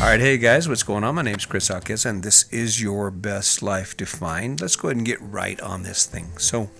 All 0.00 0.06
right, 0.06 0.18
hey 0.18 0.38
guys, 0.38 0.66
what's 0.66 0.82
going 0.82 1.04
on? 1.04 1.16
My 1.16 1.20
name's 1.20 1.44
Chris 1.44 1.68
Jaquez, 1.68 2.06
and 2.06 2.22
this 2.22 2.50
is 2.50 2.80
your 2.80 3.10
best 3.10 3.62
life 3.62 3.94
defined. 3.94 4.62
Let's 4.62 4.74
go 4.74 4.88
ahead 4.88 4.96
and 4.96 5.04
get 5.04 5.20
right 5.20 5.60
on 5.60 5.82
this 5.82 6.06
thing. 6.06 6.38
So, 6.38 6.70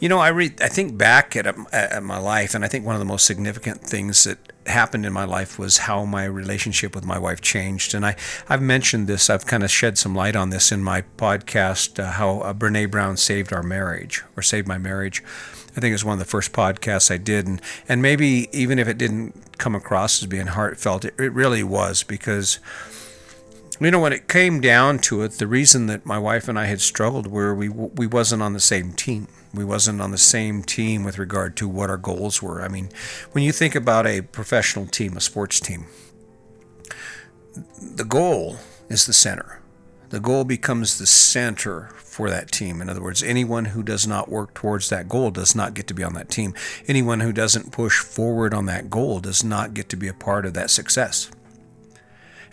you 0.00 0.08
know, 0.08 0.18
I 0.18 0.28
read, 0.28 0.62
I 0.62 0.68
think 0.68 0.96
back 0.96 1.36
at, 1.36 1.46
at 1.74 2.02
my 2.02 2.16
life, 2.16 2.54
and 2.54 2.64
I 2.64 2.68
think 2.68 2.86
one 2.86 2.94
of 2.94 3.00
the 3.00 3.04
most 3.04 3.26
significant 3.26 3.82
things 3.82 4.24
that 4.24 4.38
happened 4.64 5.04
in 5.04 5.12
my 5.12 5.26
life 5.26 5.58
was 5.58 5.76
how 5.76 6.06
my 6.06 6.24
relationship 6.24 6.94
with 6.94 7.04
my 7.04 7.18
wife 7.18 7.42
changed. 7.42 7.92
And 7.92 8.06
I, 8.06 8.16
I've 8.48 8.62
mentioned 8.62 9.08
this, 9.08 9.28
I've 9.28 9.44
kind 9.44 9.62
of 9.62 9.70
shed 9.70 9.98
some 9.98 10.14
light 10.14 10.34
on 10.34 10.48
this 10.48 10.72
in 10.72 10.82
my 10.82 11.02
podcast, 11.18 12.02
uh, 12.02 12.12
how 12.12 12.40
uh, 12.40 12.54
Brene 12.54 12.90
Brown 12.90 13.18
saved 13.18 13.52
our 13.52 13.62
marriage 13.62 14.24
or 14.38 14.42
saved 14.42 14.66
my 14.66 14.78
marriage. 14.78 15.22
I 15.76 15.80
think 15.80 15.90
it 15.90 15.94
was 15.94 16.04
one 16.04 16.14
of 16.14 16.18
the 16.18 16.24
first 16.24 16.52
podcasts 16.52 17.10
I 17.10 17.18
did, 17.18 17.46
and 17.46 17.60
and 17.88 18.00
maybe 18.00 18.48
even 18.52 18.78
if 18.78 18.88
it 18.88 18.98
didn't 18.98 19.58
come 19.58 19.74
across 19.74 20.22
as 20.22 20.26
being 20.26 20.46
heartfelt, 20.48 21.04
it, 21.04 21.14
it 21.18 21.32
really 21.32 21.62
was 21.62 22.02
because. 22.02 22.58
You 23.78 23.90
know, 23.90 24.00
when 24.00 24.14
it 24.14 24.26
came 24.26 24.62
down 24.62 25.00
to 25.00 25.20
it, 25.20 25.32
the 25.32 25.46
reason 25.46 25.84
that 25.88 26.06
my 26.06 26.18
wife 26.18 26.48
and 26.48 26.58
I 26.58 26.64
had 26.64 26.80
struggled 26.80 27.26
were 27.26 27.54
we 27.54 27.68
we 27.68 28.06
wasn't 28.06 28.42
on 28.42 28.54
the 28.54 28.60
same 28.60 28.94
team. 28.94 29.28
We 29.52 29.66
wasn't 29.66 30.00
on 30.00 30.12
the 30.12 30.18
same 30.18 30.62
team 30.62 31.04
with 31.04 31.18
regard 31.18 31.56
to 31.58 31.68
what 31.68 31.90
our 31.90 31.98
goals 31.98 32.40
were. 32.40 32.62
I 32.62 32.68
mean, 32.68 32.88
when 33.32 33.44
you 33.44 33.52
think 33.52 33.74
about 33.74 34.06
a 34.06 34.22
professional 34.22 34.86
team, 34.86 35.14
a 35.14 35.20
sports 35.20 35.60
team, 35.60 35.84
the 37.82 38.04
goal 38.04 38.56
is 38.88 39.04
the 39.04 39.12
center. 39.12 39.60
The 40.10 40.20
goal 40.20 40.44
becomes 40.44 40.98
the 40.98 41.06
center 41.06 41.90
for 41.96 42.30
that 42.30 42.50
team. 42.50 42.80
In 42.80 42.88
other 42.88 43.02
words, 43.02 43.22
anyone 43.22 43.66
who 43.66 43.82
does 43.82 44.06
not 44.06 44.28
work 44.28 44.54
towards 44.54 44.88
that 44.88 45.08
goal 45.08 45.30
does 45.30 45.54
not 45.54 45.74
get 45.74 45.86
to 45.88 45.94
be 45.94 46.04
on 46.04 46.14
that 46.14 46.30
team. 46.30 46.54
Anyone 46.86 47.20
who 47.20 47.32
doesn't 47.32 47.72
push 47.72 47.98
forward 47.98 48.54
on 48.54 48.66
that 48.66 48.88
goal 48.88 49.20
does 49.20 49.42
not 49.44 49.74
get 49.74 49.88
to 49.90 49.96
be 49.96 50.08
a 50.08 50.14
part 50.14 50.46
of 50.46 50.54
that 50.54 50.70
success. 50.70 51.30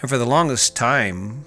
And 0.02 0.10
for 0.10 0.18
the 0.18 0.26
longest 0.26 0.76
time, 0.76 1.46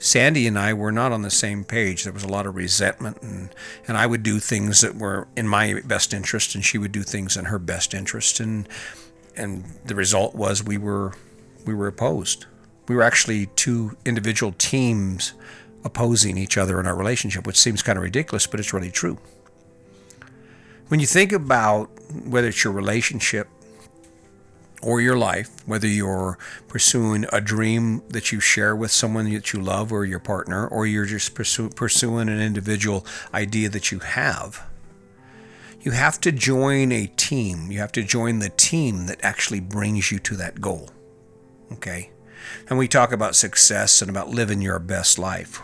Sandy 0.00 0.46
and 0.46 0.58
I 0.58 0.72
were 0.72 0.90
not 0.90 1.12
on 1.12 1.22
the 1.22 1.30
same 1.30 1.62
page. 1.62 2.04
There 2.04 2.12
was 2.12 2.24
a 2.24 2.28
lot 2.28 2.46
of 2.46 2.56
resentment, 2.56 3.20
and, 3.22 3.54
and 3.86 3.98
I 3.98 4.06
would 4.06 4.22
do 4.22 4.40
things 4.40 4.80
that 4.80 4.96
were 4.96 5.28
in 5.36 5.46
my 5.46 5.80
best 5.84 6.14
interest, 6.14 6.54
and 6.54 6.64
she 6.64 6.78
would 6.78 6.90
do 6.90 7.02
things 7.02 7.36
in 7.36 7.44
her 7.44 7.58
best 7.58 7.92
interest, 7.94 8.40
and 8.40 8.66
and 9.36 9.64
the 9.84 9.94
result 9.94 10.34
was 10.34 10.64
we 10.64 10.78
were 10.78 11.12
we 11.66 11.74
were 11.74 11.86
opposed. 11.86 12.46
We 12.90 12.96
were 12.96 13.04
actually 13.04 13.46
two 13.54 13.96
individual 14.04 14.52
teams 14.58 15.34
opposing 15.84 16.36
each 16.36 16.58
other 16.58 16.80
in 16.80 16.88
our 16.88 16.96
relationship, 16.96 17.46
which 17.46 17.56
seems 17.56 17.84
kind 17.84 17.96
of 17.96 18.02
ridiculous, 18.02 18.48
but 18.48 18.58
it's 18.58 18.72
really 18.72 18.90
true. 18.90 19.16
When 20.88 20.98
you 20.98 21.06
think 21.06 21.30
about 21.30 21.88
whether 22.26 22.48
it's 22.48 22.64
your 22.64 22.72
relationship 22.72 23.46
or 24.82 25.00
your 25.00 25.16
life, 25.16 25.50
whether 25.66 25.86
you're 25.86 26.36
pursuing 26.66 27.26
a 27.32 27.40
dream 27.40 28.02
that 28.08 28.32
you 28.32 28.40
share 28.40 28.74
with 28.74 28.90
someone 28.90 29.32
that 29.32 29.52
you 29.52 29.60
love 29.60 29.92
or 29.92 30.04
your 30.04 30.18
partner, 30.18 30.66
or 30.66 30.84
you're 30.84 31.06
just 31.06 31.36
pursuing 31.36 32.28
an 32.28 32.40
individual 32.40 33.06
idea 33.32 33.68
that 33.68 33.92
you 33.92 34.00
have, 34.00 34.66
you 35.80 35.92
have 35.92 36.20
to 36.22 36.32
join 36.32 36.90
a 36.90 37.06
team. 37.06 37.70
You 37.70 37.78
have 37.78 37.92
to 37.92 38.02
join 38.02 38.40
the 38.40 38.50
team 38.50 39.06
that 39.06 39.20
actually 39.22 39.60
brings 39.60 40.10
you 40.10 40.18
to 40.18 40.34
that 40.38 40.60
goal. 40.60 40.90
Okay? 41.74 42.10
And 42.68 42.78
we 42.78 42.88
talk 42.88 43.12
about 43.12 43.36
success 43.36 44.00
and 44.00 44.10
about 44.10 44.28
living 44.28 44.60
your 44.60 44.78
best 44.78 45.18
life 45.18 45.62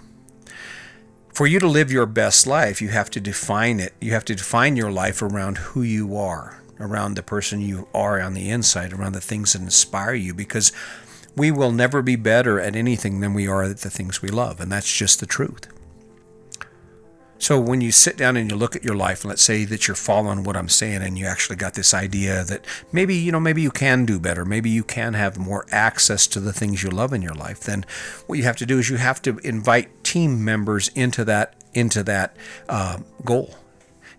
for 1.36 1.46
you 1.46 1.60
to 1.60 1.68
live 1.68 1.92
your 1.92 2.06
best 2.06 2.46
life, 2.46 2.80
you 2.80 2.88
have 2.88 3.10
to 3.10 3.20
define 3.20 3.78
it. 3.78 3.92
You 4.00 4.12
have 4.12 4.24
to 4.24 4.34
define 4.34 4.74
your 4.74 4.90
life 4.90 5.20
around 5.20 5.58
who 5.58 5.82
you 5.82 6.16
are, 6.16 6.62
around 6.80 7.12
the 7.12 7.22
person 7.22 7.60
you 7.60 7.88
are 7.92 8.18
on 8.22 8.32
the 8.32 8.48
inside, 8.48 8.94
around 8.94 9.12
the 9.12 9.20
things 9.20 9.52
that 9.52 9.60
inspire 9.60 10.14
you, 10.14 10.32
because 10.32 10.72
we 11.36 11.50
will 11.50 11.72
never 11.72 12.00
be 12.00 12.16
better 12.16 12.58
at 12.58 12.74
anything 12.74 13.20
than 13.20 13.34
we 13.34 13.46
are 13.46 13.64
at 13.64 13.80
the 13.80 13.90
things 13.90 14.22
we 14.22 14.30
love. 14.30 14.60
And 14.60 14.72
that's 14.72 14.90
just 14.90 15.20
the 15.20 15.26
truth. 15.26 15.68
So 17.38 17.60
when 17.60 17.80
you 17.80 17.92
sit 17.92 18.16
down 18.16 18.36
and 18.36 18.50
you 18.50 18.56
look 18.56 18.74
at 18.74 18.84
your 18.84 18.96
life, 18.96 19.24
let's 19.24 19.42
say 19.42 19.64
that 19.66 19.86
you're 19.86 19.94
following 19.94 20.42
what 20.42 20.56
I'm 20.56 20.70
saying, 20.70 21.02
and 21.02 21.18
you 21.18 21.26
actually 21.26 21.56
got 21.56 21.74
this 21.74 21.92
idea 21.92 22.44
that 22.44 22.64
maybe 22.92 23.14
you 23.14 23.30
know 23.30 23.40
maybe 23.40 23.60
you 23.60 23.70
can 23.70 24.06
do 24.06 24.18
better, 24.18 24.44
maybe 24.44 24.70
you 24.70 24.82
can 24.82 25.14
have 25.14 25.36
more 25.36 25.66
access 25.70 26.26
to 26.28 26.40
the 26.40 26.52
things 26.52 26.82
you 26.82 26.90
love 26.90 27.12
in 27.12 27.22
your 27.22 27.34
life, 27.34 27.60
then 27.60 27.84
what 28.26 28.38
you 28.38 28.44
have 28.44 28.56
to 28.56 28.66
do 28.66 28.78
is 28.78 28.88
you 28.88 28.96
have 28.96 29.20
to 29.22 29.38
invite 29.38 30.02
team 30.02 30.44
members 30.44 30.88
into 30.88 31.24
that 31.24 31.54
into 31.74 32.02
that 32.04 32.34
uh, 32.70 32.98
goal, 33.24 33.54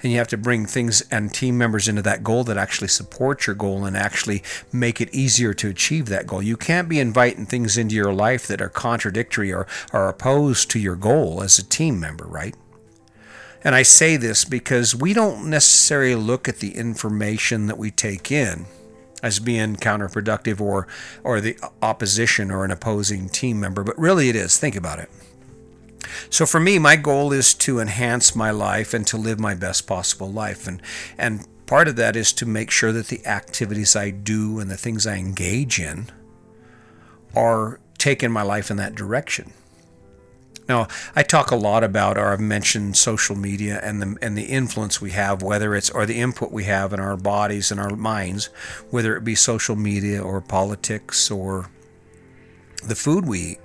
and 0.03 0.11
you 0.11 0.19
have 0.19 0.27
to 0.27 0.37
bring 0.37 0.67
things 0.67 1.01
and 1.09 1.33
team 1.33 1.57
members 1.57 1.87
into 1.87 2.03
that 2.03 2.23
goal 2.23 2.43
that 2.43 2.55
actually 2.57 2.87
support 2.87 3.47
your 3.47 3.55
goal 3.55 3.83
and 3.83 3.97
actually 3.97 4.43
make 4.71 5.01
it 5.01 5.13
easier 5.13 5.55
to 5.55 5.69
achieve 5.69 6.05
that 6.05 6.27
goal. 6.27 6.41
You 6.41 6.55
can't 6.55 6.87
be 6.87 6.99
inviting 6.99 7.47
things 7.47 7.79
into 7.79 7.95
your 7.95 8.13
life 8.13 8.45
that 8.47 8.61
are 8.61 8.69
contradictory 8.69 9.51
or 9.51 9.65
are 9.91 10.07
opposed 10.07 10.69
to 10.71 10.79
your 10.79 10.95
goal 10.95 11.41
as 11.41 11.57
a 11.57 11.63
team 11.63 11.99
member, 11.99 12.25
right? 12.25 12.55
And 13.67 13.75
I 13.75 13.81
say 13.81 14.15
this 14.15 14.45
because 14.45 14.95
we 14.95 15.11
don't 15.11 15.49
necessarily 15.49 16.15
look 16.15 16.47
at 16.47 16.59
the 16.59 16.77
information 16.77 17.67
that 17.67 17.77
we 17.77 17.91
take 17.91 18.31
in 18.31 18.65
as 19.21 19.39
being 19.39 19.75
counterproductive 19.75 20.61
or 20.61 20.87
or 21.21 21.41
the 21.41 21.59
opposition 21.81 22.49
or 22.49 22.63
an 22.63 22.71
opposing 22.71 23.27
team 23.27 23.59
member, 23.59 23.83
but 23.83 23.99
really 23.99 24.29
it 24.29 24.37
is. 24.37 24.57
Think 24.57 24.77
about 24.77 24.99
it. 24.99 25.09
So 26.29 26.45
for 26.45 26.61
me, 26.61 26.79
my 26.79 26.95
goal 26.95 27.33
is 27.33 27.53
to 27.55 27.81
enhance 27.81 28.33
my 28.37 28.51
life 28.51 28.93
and 28.93 29.05
to 29.07 29.17
live 29.17 29.37
my 29.37 29.53
best 29.53 29.85
possible 29.85 30.31
life. 30.31 30.65
And 30.65 30.81
and 31.17 31.45
part 31.65 31.89
of 31.89 31.97
that 31.97 32.15
is 32.15 32.31
to 32.33 32.45
make 32.45 32.71
sure 32.71 32.93
that 32.93 33.07
the 33.07 33.25
activities 33.25 33.97
I 33.97 34.11
do 34.11 34.61
and 34.61 34.71
the 34.71 34.77
things 34.77 35.05
I 35.05 35.17
engage 35.17 35.77
in 35.77 36.09
are 37.35 37.81
taking 37.97 38.31
my 38.31 38.43
life 38.43 38.71
in 38.71 38.77
that 38.77 38.95
direction. 38.95 39.51
Now, 40.67 40.87
I 41.15 41.23
talk 41.23 41.51
a 41.51 41.55
lot 41.55 41.83
about, 41.83 42.17
or 42.17 42.33
I've 42.33 42.41
mentioned 42.41 42.97
social 42.97 43.35
media 43.35 43.79
and 43.81 44.01
the 44.01 44.17
and 44.21 44.37
the 44.37 44.43
influence 44.43 44.99
we 44.99 45.11
have, 45.11 45.41
whether 45.41 45.73
it's 45.73 45.89
or 45.89 46.05
the 46.05 46.19
input 46.19 46.51
we 46.51 46.65
have 46.65 46.91
in 46.91 46.99
our 46.99 47.15
bodies 47.15 47.71
and 47.71 47.79
our 47.79 47.95
minds, 47.95 48.47
whether 48.89 49.15
it 49.15 49.23
be 49.23 49.35
social 49.35 49.75
media 49.75 50.21
or 50.21 50.41
politics 50.41 51.31
or 51.31 51.69
the 52.85 52.95
food 52.95 53.25
we 53.25 53.39
eat. 53.39 53.59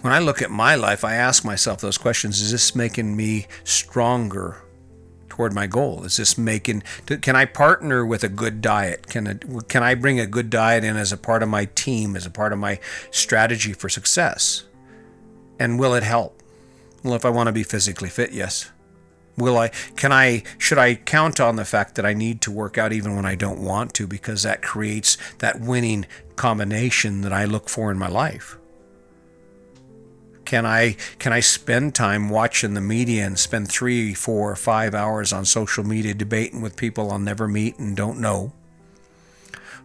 When 0.00 0.12
I 0.12 0.18
look 0.18 0.42
at 0.42 0.50
my 0.50 0.74
life, 0.74 1.04
I 1.04 1.14
ask 1.14 1.44
myself 1.44 1.80
those 1.80 1.98
questions: 1.98 2.40
Is 2.40 2.50
this 2.50 2.74
making 2.74 3.16
me 3.16 3.46
stronger 3.64 4.62
toward 5.28 5.52
my 5.52 5.66
goal? 5.66 6.04
Is 6.04 6.16
this 6.16 6.36
making? 6.36 6.82
Can 7.06 7.36
I 7.36 7.44
partner 7.44 8.04
with 8.04 8.24
a 8.24 8.28
good 8.28 8.60
diet? 8.60 9.06
Can 9.06 9.38
can 9.68 9.82
I 9.82 9.94
bring 9.94 10.18
a 10.18 10.26
good 10.26 10.50
diet 10.50 10.82
in 10.82 10.96
as 10.96 11.12
a 11.12 11.16
part 11.16 11.42
of 11.42 11.48
my 11.48 11.66
team, 11.76 12.16
as 12.16 12.26
a 12.26 12.30
part 12.30 12.52
of 12.52 12.58
my 12.58 12.80
strategy 13.10 13.72
for 13.72 13.88
success? 13.88 14.65
And 15.58 15.78
will 15.78 15.94
it 15.94 16.02
help? 16.02 16.42
Well, 17.02 17.14
if 17.14 17.24
I 17.24 17.30
want 17.30 17.46
to 17.46 17.52
be 17.52 17.62
physically 17.62 18.08
fit, 18.08 18.32
yes. 18.32 18.70
Will 19.36 19.58
I, 19.58 19.68
can 19.96 20.12
I, 20.12 20.42
should 20.58 20.78
I 20.78 20.94
count 20.94 21.40
on 21.40 21.56
the 21.56 21.64
fact 21.64 21.94
that 21.96 22.06
I 22.06 22.14
need 22.14 22.40
to 22.42 22.50
work 22.50 22.78
out 22.78 22.92
even 22.92 23.14
when 23.14 23.26
I 23.26 23.34
don't 23.34 23.60
want 23.60 23.92
to 23.94 24.06
because 24.06 24.42
that 24.42 24.62
creates 24.62 25.18
that 25.38 25.60
winning 25.60 26.06
combination 26.36 27.20
that 27.20 27.32
I 27.32 27.44
look 27.44 27.68
for 27.68 27.90
in 27.90 27.98
my 27.98 28.08
life? 28.08 28.56
Can 30.46 30.64
I, 30.64 30.96
can 31.18 31.32
I 31.32 31.40
spend 31.40 31.94
time 31.94 32.28
watching 32.28 32.74
the 32.74 32.80
media 32.80 33.26
and 33.26 33.38
spend 33.38 33.68
three, 33.68 34.14
four, 34.14 34.54
five 34.56 34.94
hours 34.94 35.32
on 35.32 35.44
social 35.44 35.84
media 35.84 36.14
debating 36.14 36.60
with 36.62 36.76
people 36.76 37.10
I'll 37.10 37.18
never 37.18 37.48
meet 37.48 37.78
and 37.78 37.96
don't 37.96 38.20
know? 38.20 38.52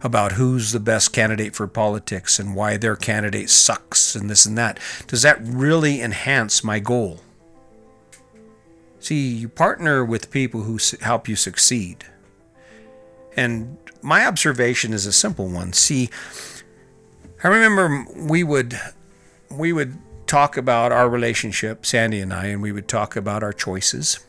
About 0.02 0.32
who's 0.32 0.72
the 0.72 0.80
best 0.80 1.12
candidate 1.12 1.54
for 1.54 1.66
politics 1.66 2.38
and 2.38 2.54
why 2.54 2.76
their 2.76 2.96
candidate 2.96 3.50
sucks 3.50 4.14
and 4.14 4.28
this 4.28 4.46
and 4.46 4.58
that, 4.58 4.78
does 5.06 5.22
that 5.22 5.38
really 5.42 6.00
enhance 6.00 6.64
my 6.64 6.78
goal? 6.78 7.20
See, 8.98 9.28
you 9.28 9.48
partner 9.48 10.04
with 10.04 10.30
people 10.30 10.62
who 10.62 10.78
help 11.00 11.28
you 11.28 11.36
succeed. 11.36 12.04
And 13.36 13.78
my 14.00 14.26
observation 14.26 14.92
is 14.92 15.06
a 15.06 15.12
simple 15.12 15.48
one. 15.48 15.72
See, 15.72 16.10
I 17.42 17.48
remember 17.48 18.06
we 18.14 18.44
would 18.44 18.78
we 19.50 19.72
would 19.72 19.98
talk 20.26 20.56
about 20.56 20.92
our 20.92 21.08
relationship, 21.08 21.84
Sandy 21.84 22.20
and 22.20 22.32
I, 22.32 22.46
and 22.46 22.62
we 22.62 22.72
would 22.72 22.88
talk 22.88 23.16
about 23.16 23.42
our 23.42 23.52
choices 23.52 24.20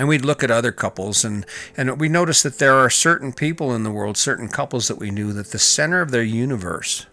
and 0.00 0.08
we'd 0.08 0.24
look 0.24 0.42
at 0.42 0.50
other 0.50 0.72
couples 0.72 1.26
and 1.26 1.44
and 1.76 2.00
we 2.00 2.08
noticed 2.08 2.42
that 2.42 2.58
there 2.58 2.74
are 2.74 2.88
certain 2.88 3.34
people 3.34 3.74
in 3.74 3.82
the 3.82 3.90
world 3.90 4.16
certain 4.16 4.48
couples 4.48 4.88
that 4.88 4.98
we 4.98 5.10
knew 5.10 5.30
that 5.34 5.48
the 5.48 5.58
center 5.58 6.00
of 6.00 6.10
their 6.10 6.22
universe 6.22 7.06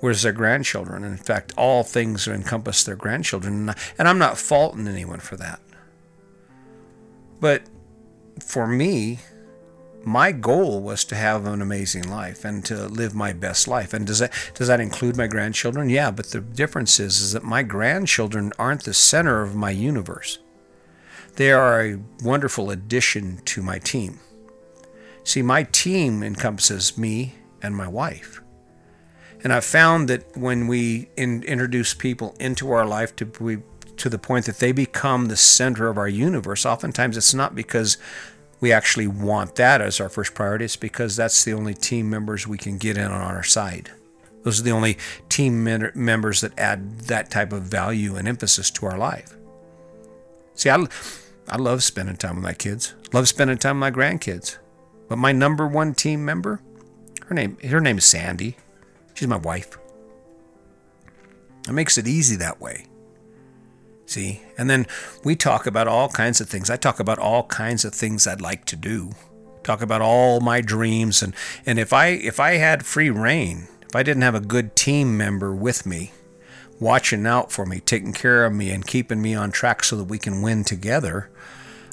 was 0.00 0.22
their 0.22 0.32
grandchildren. 0.32 1.02
In 1.02 1.16
fact 1.16 1.52
all 1.56 1.82
things 1.82 2.28
encompass 2.28 2.84
their 2.84 2.94
grandchildren. 2.94 3.74
And 3.98 4.06
i'm 4.08 4.18
not 4.18 4.38
faulting 4.38 4.86
anyone 4.86 5.18
for 5.18 5.36
that. 5.38 5.60
But 7.40 7.62
for 8.40 8.68
me 8.68 9.18
my 10.04 10.30
goal 10.30 10.82
was 10.82 11.04
to 11.06 11.16
have 11.16 11.46
an 11.46 11.60
amazing 11.60 12.08
life 12.08 12.44
and 12.44 12.64
to 12.64 12.86
live 12.86 13.12
my 13.12 13.32
best 13.32 13.66
life. 13.66 13.92
And 13.92 14.06
does 14.06 14.20
that 14.20 14.32
does 14.54 14.68
that 14.68 14.80
include 14.80 15.16
my 15.16 15.26
grandchildren? 15.26 15.90
Yeah 15.90 16.12
but 16.12 16.26
the 16.26 16.42
difference 16.42 17.00
is 17.00 17.20
is 17.20 17.32
that 17.32 17.42
my 17.42 17.64
grandchildren 17.64 18.52
aren't 18.56 18.84
the 18.84 18.94
center 18.94 19.42
of 19.42 19.56
my 19.56 19.72
universe 19.72 20.38
they 21.36 21.52
are 21.52 21.82
a 21.82 21.98
wonderful 22.22 22.70
addition 22.70 23.38
to 23.46 23.62
my 23.62 23.78
team. 23.78 24.20
See, 25.24 25.42
my 25.42 25.62
team 25.64 26.22
encompasses 26.22 26.98
me 26.98 27.34
and 27.62 27.76
my 27.76 27.88
wife. 27.88 28.40
And 29.44 29.52
I've 29.52 29.64
found 29.64 30.08
that 30.08 30.36
when 30.36 30.68
we 30.68 31.08
in, 31.16 31.42
introduce 31.42 31.94
people 31.94 32.36
into 32.38 32.70
our 32.70 32.86
life 32.86 33.16
to 33.16 33.24
we, 33.40 33.58
to 33.96 34.08
the 34.08 34.18
point 34.18 34.46
that 34.46 34.58
they 34.58 34.72
become 34.72 35.26
the 35.26 35.36
center 35.36 35.88
of 35.88 35.98
our 35.98 36.08
universe, 36.08 36.64
oftentimes 36.64 37.16
it's 37.16 37.34
not 37.34 37.54
because 37.54 37.98
we 38.60 38.72
actually 38.72 39.08
want 39.08 39.56
that 39.56 39.80
as 39.80 40.00
our 40.00 40.08
first 40.08 40.34
priority. 40.34 40.64
It's 40.64 40.76
because 40.76 41.16
that's 41.16 41.44
the 41.44 41.52
only 41.52 41.74
team 41.74 42.08
members 42.08 42.46
we 42.46 42.58
can 42.58 42.78
get 42.78 42.96
in 42.96 43.06
on 43.06 43.20
our 43.20 43.42
side. 43.42 43.90
Those 44.44 44.60
are 44.60 44.64
the 44.64 44.70
only 44.70 44.98
team 45.28 45.62
members 45.64 46.40
that 46.40 46.56
add 46.58 47.00
that 47.02 47.30
type 47.30 47.52
of 47.52 47.62
value 47.62 48.16
and 48.16 48.28
emphasis 48.28 48.70
to 48.72 48.86
our 48.86 48.98
life. 48.98 49.36
See, 50.54 50.70
I, 50.70 50.86
I 51.48 51.56
love 51.56 51.82
spending 51.82 52.16
time 52.16 52.36
with 52.36 52.44
my 52.44 52.54
kids. 52.54 52.94
Love 53.12 53.28
spending 53.28 53.58
time 53.58 53.80
with 53.80 53.80
my 53.80 53.90
grandkids. 53.90 54.58
But 55.08 55.18
my 55.18 55.32
number 55.32 55.66
one 55.66 55.94
team 55.94 56.24
member, 56.24 56.60
her 57.26 57.34
name 57.34 57.58
her 57.58 57.80
name 57.80 57.98
is 57.98 58.04
Sandy. 58.04 58.56
She's 59.14 59.28
my 59.28 59.36
wife. 59.36 59.76
It 61.68 61.72
makes 61.72 61.98
it 61.98 62.08
easy 62.08 62.36
that 62.36 62.60
way. 62.60 62.86
See? 64.06 64.42
And 64.58 64.68
then 64.68 64.86
we 65.24 65.36
talk 65.36 65.66
about 65.66 65.88
all 65.88 66.08
kinds 66.08 66.40
of 66.40 66.48
things. 66.48 66.70
I 66.70 66.76
talk 66.76 66.98
about 66.98 67.18
all 67.18 67.44
kinds 67.44 67.84
of 67.84 67.94
things 67.94 68.26
I'd 68.26 68.40
like 68.40 68.64
to 68.66 68.76
do. 68.76 69.12
Talk 69.62 69.80
about 69.80 70.02
all 70.02 70.40
my 70.40 70.60
dreams 70.60 71.22
and 71.22 71.34
and 71.66 71.78
if 71.78 71.92
I 71.92 72.06
if 72.08 72.40
I 72.40 72.52
had 72.56 72.86
free 72.86 73.10
reign, 73.10 73.68
if 73.82 73.94
I 73.94 74.02
didn't 74.02 74.22
have 74.22 74.34
a 74.34 74.40
good 74.40 74.74
team 74.74 75.16
member 75.16 75.54
with 75.54 75.86
me, 75.86 76.12
watching 76.80 77.26
out 77.26 77.52
for 77.52 77.66
me, 77.66 77.80
taking 77.80 78.12
care 78.12 78.44
of 78.44 78.52
me 78.52 78.70
and 78.70 78.86
keeping 78.86 79.22
me 79.22 79.34
on 79.34 79.52
track 79.52 79.84
so 79.84 79.96
that 79.96 80.04
we 80.04 80.18
can 80.18 80.42
win 80.42 80.64
together, 80.64 81.30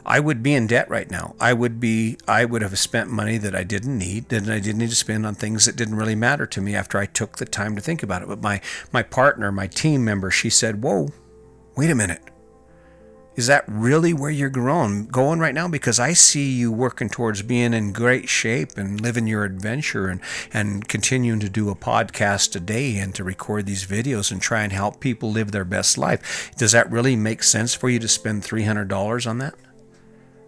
I 0.06 0.20
would 0.20 0.42
be 0.42 0.54
in 0.54 0.68
debt 0.68 0.90
right 0.90 1.10
now. 1.10 1.36
I 1.40 1.54
would 1.54 1.80
be 1.80 2.18
I 2.28 2.46
would 2.46 2.62
have 2.62 2.78
spent 2.80 3.12
money 3.12 3.38
that 3.38 3.56
I 3.56 3.64
didn't 3.64 3.98
need, 3.98 4.30
that 4.30 4.50
I 4.50 4.60
didn't 4.60 4.80
need 4.80 4.90
to 4.90 4.96
spend 4.96 5.26
on 5.26 5.36
things 5.36 5.66
that 5.66 5.76
didn't 5.76 5.96
really 5.96 6.16
matter 6.16 6.46
to 6.48 6.62
me 6.62 6.76
after 6.76 6.98
I 6.98 7.06
took 7.06 7.38
the 7.38 7.46
time 7.46 7.76
to 7.76 7.82
think 7.82 8.02
about 8.02 8.22
it. 8.22 8.28
But 8.28 8.42
my 8.42 8.62
my 8.92 9.04
partner, 9.04 9.52
my 9.52 9.68
team 9.68 10.04
member, 10.04 10.32
she 10.32 10.50
said, 10.50 10.82
"Whoa, 10.82 11.10
wait 11.76 11.92
a 11.92 11.96
minute. 11.96 12.22
Is 13.36 13.48
that 13.48 13.64
really 13.68 14.14
where 14.14 14.32
you're 14.32 14.50
growing, 14.50 15.06
going 15.06 15.40
right 15.40 15.54
now? 15.54 15.68
Because 15.68 16.00
I 16.00 16.14
see 16.14 16.52
you 16.52 16.72
working 16.72 17.10
towards 17.10 17.42
being 17.42 17.74
in 17.74 17.94
great 17.94 18.28
shape 18.28 18.78
and 18.78 19.00
living 19.00 19.28
your 19.28 19.46
adventure 19.46 20.08
and, 20.10 20.20
and 20.52 20.88
continuing 20.88 21.40
to 21.40 21.50
do 21.50 21.70
a 21.70 21.76
podcast 21.76 22.56
a 22.56 22.60
day 22.60 22.98
and 22.98 23.16
to 23.16 23.24
record 23.24 23.66
these 23.66 23.86
videos 23.86 24.32
and 24.32 24.42
try 24.42 24.64
and 24.64 24.74
help 24.74 25.00
people 25.00 25.32
live 25.32 25.52
their 25.52 25.64
best 25.64 25.98
life. 25.98 26.52
Does 26.58 26.74
that 26.74 26.92
really 26.92 27.16
make 27.16 27.44
sense 27.44 27.74
for 27.74 27.90
you 27.90 28.00
to 28.00 28.08
spend 28.08 28.44
$300 28.44 29.30
on 29.30 29.38
that? 29.38 29.56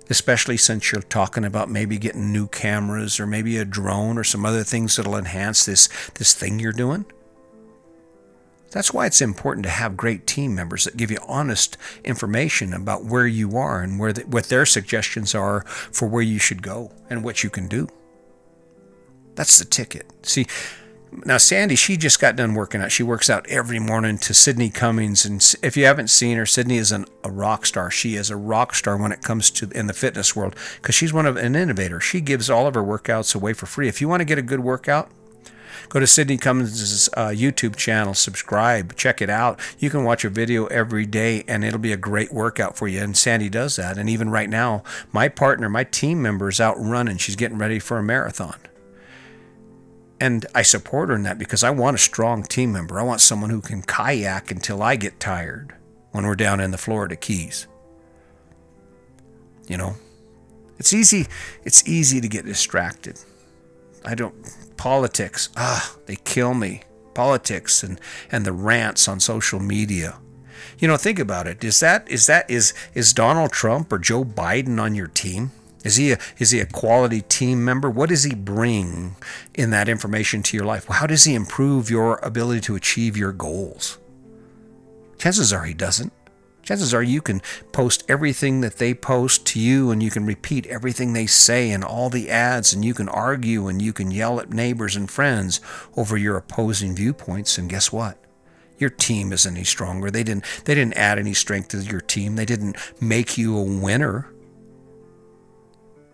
especially 0.10 0.58
since 0.58 0.92
you're 0.92 1.02
talking 1.02 1.46
about 1.46 1.70
maybe 1.70 1.98
getting 1.98 2.34
new 2.34 2.46
cameras 2.46 3.18
or 3.18 3.26
maybe 3.26 3.58
a 3.58 3.64
drone 3.64 4.18
or 4.18 4.26
some 4.26 4.46
other 4.46 4.62
things 4.62 4.98
that'll 4.98 5.16
enhance 5.16 5.66
this 5.66 5.88
this 6.16 6.34
thing 6.34 6.60
you're 6.60 6.74
doing. 6.74 7.06
That's 8.72 8.94
why 8.94 9.06
it's 9.06 9.22
important 9.22 9.66
to 9.66 9.70
have 9.70 9.98
great 9.98 10.26
team 10.26 10.56
members 10.56 10.86
that 10.86 10.98
give 10.98 11.12
you 11.12 11.18
honest 11.28 11.78
information 12.04 12.74
about 12.74 13.04
where 13.04 13.28
you 13.28 13.58
are 13.58 13.82
and 13.82 14.00
where 14.00 14.14
the, 14.14 14.22
what 14.22 14.46
their 14.46 14.66
suggestions 14.66 15.36
are 15.36 15.62
for 15.66 16.08
where 16.08 16.22
you 16.22 16.40
should 16.40 16.64
go 16.64 16.92
and 17.10 17.24
what 17.24 17.44
you 17.44 17.50
can 17.50 17.68
do. 17.68 17.88
That's 19.36 19.60
the 19.60 19.66
ticket. 19.66 20.26
See, 20.26 20.48
now 21.26 21.38
Sandy, 21.38 21.76
she 21.76 21.98
just 21.98 22.22
got 22.22 22.38
done 22.38 22.54
working 22.54 22.82
out. 22.82 22.92
She 22.92 23.04
works 23.04 23.30
out 23.30 23.46
every 23.48 23.80
morning 23.80 24.18
to 24.20 24.34
Sydney 24.34 24.70
Cummings, 24.70 25.26
and 25.26 25.46
if 25.62 25.76
you 25.76 25.86
haven't 25.86 26.10
seen 26.10 26.38
her, 26.38 26.46
Sydney 26.46 26.78
is 26.78 26.94
an, 26.94 27.06
a 27.26 27.32
rock 27.32 27.66
star. 27.66 27.92
She 27.92 28.16
is 28.16 28.30
a 28.30 28.38
rock 28.38 28.74
star 28.74 28.96
when 28.96 29.12
it 29.12 29.22
comes 29.22 29.52
to 29.52 29.70
in 29.72 29.88
the 29.88 29.94
fitness 29.94 30.36
world 30.36 30.56
because 30.76 30.96
she's 30.96 31.12
one 31.12 31.26
of 31.26 31.36
an 31.36 31.56
innovator. 31.56 32.00
She 32.00 32.22
gives 32.22 32.50
all 32.50 32.66
of 32.66 32.76
her 32.76 32.84
workouts 32.84 33.36
away 33.36 33.52
for 33.52 33.66
free. 33.66 33.90
If 33.90 34.00
you 34.00 34.08
want 34.08 34.22
to 34.22 34.26
get 34.26 34.38
a 34.38 34.42
good 34.42 34.62
workout, 34.62 35.12
go 35.90 36.00
to 36.00 36.08
Sydney 36.08 36.38
Cummings' 36.38 37.10
uh, 37.16 37.28
YouTube 37.28 37.76
channel, 37.76 38.14
subscribe, 38.14 38.96
check 38.96 39.22
it 39.22 39.30
out. 39.30 39.60
You 39.80 39.90
can 39.90 40.04
watch 40.04 40.26
a 40.26 40.30
video 40.30 40.66
every 40.68 41.06
day, 41.06 41.44
and 41.48 41.64
it'll 41.64 41.80
be 41.80 41.94
a 41.94 41.98
great 41.98 42.32
workout 42.34 42.78
for 42.78 42.88
you. 42.88 43.02
And 43.02 43.16
Sandy 43.16 43.50
does 43.50 43.76
that. 43.76 43.98
And 43.98 44.10
even 44.10 44.30
right 44.30 44.50
now, 44.50 44.84
my 45.12 45.28
partner, 45.30 45.70
my 45.70 45.84
team 45.84 46.22
member, 46.22 46.50
is 46.50 46.60
out 46.60 46.76
running. 46.78 47.18
She's 47.18 47.36
getting 47.36 47.58
ready 47.58 47.80
for 47.80 47.98
a 47.98 48.04
marathon. 48.04 48.60
And 50.20 50.46
I 50.54 50.62
support 50.62 51.10
her 51.10 51.16
in 51.16 51.24
that 51.24 51.40
because 51.40 51.64
I 51.64 51.72
want 51.72 51.96
a 51.96 52.00
strong 52.00 52.44
team 52.44 52.72
member. 52.72 53.00
I 53.00 53.04
want 53.04 53.22
someone 53.22 53.50
who 53.50 53.60
can 53.60 53.82
kayak 53.82 54.52
until 54.52 54.84
I 54.84 54.96
get 54.96 55.20
tired 55.20 55.74
when 56.12 56.26
we're 56.28 56.36
down 56.36 56.60
in 56.60 56.70
the 56.70 56.78
Florida 56.78 57.16
Keys. 57.16 57.66
You 59.68 59.78
know, 59.78 59.96
it's 60.78 60.94
easy. 60.94 61.26
It's 61.64 61.88
easy 61.88 62.22
to 62.22 62.28
get 62.28 62.46
distracted. 62.46 63.20
I 64.06 64.16
don't 64.16 64.36
politics. 64.78 65.50
Ah, 65.56 65.96
they 66.06 66.16
kill 66.16 66.54
me. 66.54 66.84
Politics 67.14 67.84
and 67.84 68.00
and 68.32 68.46
the 68.46 68.54
rants 68.54 69.08
on 69.08 69.20
social 69.20 69.60
media. 69.60 70.18
You 70.80 70.88
know, 70.88 70.98
think 70.98 71.20
about 71.20 71.48
it. 71.48 71.64
Is 71.64 71.80
that 71.82 72.10
is 72.10 72.26
that 72.28 72.50
is 72.50 72.74
is 72.94 73.14
Donald 73.14 73.52
Trump 73.52 73.92
or 73.92 74.00
Joe 74.00 74.24
Biden 74.24 74.82
on 74.82 74.96
your 74.96 75.08
team? 75.08 75.52
Is 75.84 75.96
he 75.96 76.12
a, 76.12 76.20
is 76.38 76.52
he 76.52 76.60
a 76.60 76.66
quality 76.66 77.22
team 77.22 77.66
member? 77.66 77.90
What 77.90 78.10
does 78.10 78.24
he 78.24 78.36
bring 78.36 79.16
in 79.56 79.72
that 79.72 79.90
information 79.90 80.44
to 80.44 80.58
your 80.58 80.66
life? 80.66 80.86
How 80.88 81.08
does 81.08 81.24
he 81.24 81.34
improve 81.34 81.90
your 81.90 82.18
ability 82.18 82.62
to 82.62 82.76
achieve 82.76 83.18
your 83.18 83.32
goals? 83.32 83.98
Chances 85.18 85.52
are 85.52 85.64
he 85.64 85.74
doesn't. 85.74 86.14
Chances 86.64 86.94
are 86.94 87.04
you 87.04 87.22
can 87.22 87.42
post 87.72 88.04
everything 88.08 88.62
that 88.62 88.78
they 88.78 88.94
post 88.94 89.46
to 89.48 89.60
you 89.60 89.92
and 89.92 90.02
you 90.02 90.12
can 90.12 90.26
repeat 90.26 90.68
everything 90.68 91.14
they 91.14 91.26
say 91.26 91.72
in 91.72 91.84
all 91.84 92.10
the 92.10 92.30
ads 92.30 92.74
and 92.74 92.86
you 92.86 92.94
can 92.94 93.10
argue 93.10 93.68
and 93.68 93.82
you 93.82 93.94
can 93.94 94.12
yell 94.12 94.40
at 94.40 94.52
neighbors 94.52 94.96
and 94.96 95.10
friends 95.10 95.60
over 95.98 96.18
your 96.18 96.38
opposing 96.38 96.96
viewpoints 96.96 97.58
and 97.58 97.70
guess 97.70 97.92
what? 97.92 98.18
Your 98.78 98.90
team 98.90 99.32
isn't 99.34 99.56
any 99.56 99.64
stronger. 99.64 100.10
They 100.10 100.24
didn't 100.24 100.44
they 100.66 100.76
didn't 100.76 100.98
add 100.98 101.20
any 101.20 101.34
strength 101.34 101.70
to 101.70 101.78
your 101.80 102.02
team. 102.02 102.36
They 102.36 102.46
didn't 102.46 102.78
make 103.00 103.38
you 103.38 103.58
a 103.58 103.64
winner. 103.64 104.32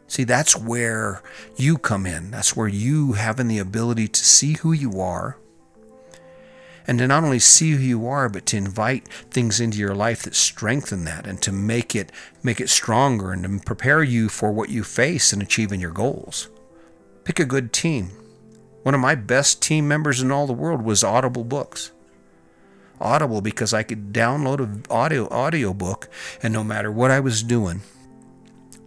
See, 0.07 0.23
that's 0.23 0.57
where 0.57 1.21
you 1.57 1.77
come 1.77 2.05
in. 2.05 2.31
That's 2.31 2.55
where 2.55 2.67
you 2.67 3.13
having 3.13 3.49
the 3.49 3.59
ability 3.59 4.07
to 4.07 4.23
see 4.23 4.53
who 4.53 4.71
you 4.71 5.01
are 5.01 5.37
and 6.87 6.97
to 6.99 7.07
not 7.07 7.23
only 7.23 7.39
see 7.39 7.71
who 7.71 7.83
you 7.83 8.07
are, 8.07 8.29
but 8.29 8.45
to 8.47 8.57
invite 8.57 9.07
things 9.29 9.59
into 9.59 9.77
your 9.77 9.93
life 9.93 10.23
that 10.23 10.35
strengthen 10.35 11.03
that 11.03 11.27
and 11.27 11.41
to 11.41 11.51
make 11.51 11.93
it 11.95 12.11
make 12.41 12.61
it 12.61 12.69
stronger 12.69 13.33
and 13.33 13.43
to 13.43 13.65
prepare 13.65 14.01
you 14.01 14.29
for 14.29 14.51
what 14.51 14.69
you 14.69 14.83
face 14.83 15.33
in 15.33 15.41
achieving 15.41 15.81
your 15.81 15.91
goals. 15.91 16.49
Pick 17.25 17.39
a 17.39 17.45
good 17.45 17.73
team. 17.73 18.11
One 18.83 18.95
of 18.95 19.01
my 19.01 19.15
best 19.15 19.61
team 19.61 19.85
members 19.87 20.21
in 20.21 20.31
all 20.31 20.47
the 20.47 20.53
world 20.53 20.81
was 20.81 21.03
Audible 21.03 21.43
Books. 21.43 21.91
Audible 23.01 23.41
because 23.41 23.73
I 23.73 23.83
could 23.83 24.13
download 24.13 24.59
an 24.59 24.83
audio 24.89 25.29
audio 25.29 25.73
book 25.73 26.09
and 26.41 26.53
no 26.53 26.63
matter 26.63 26.91
what 26.91 27.11
I 27.11 27.19
was 27.19 27.43
doing, 27.43 27.81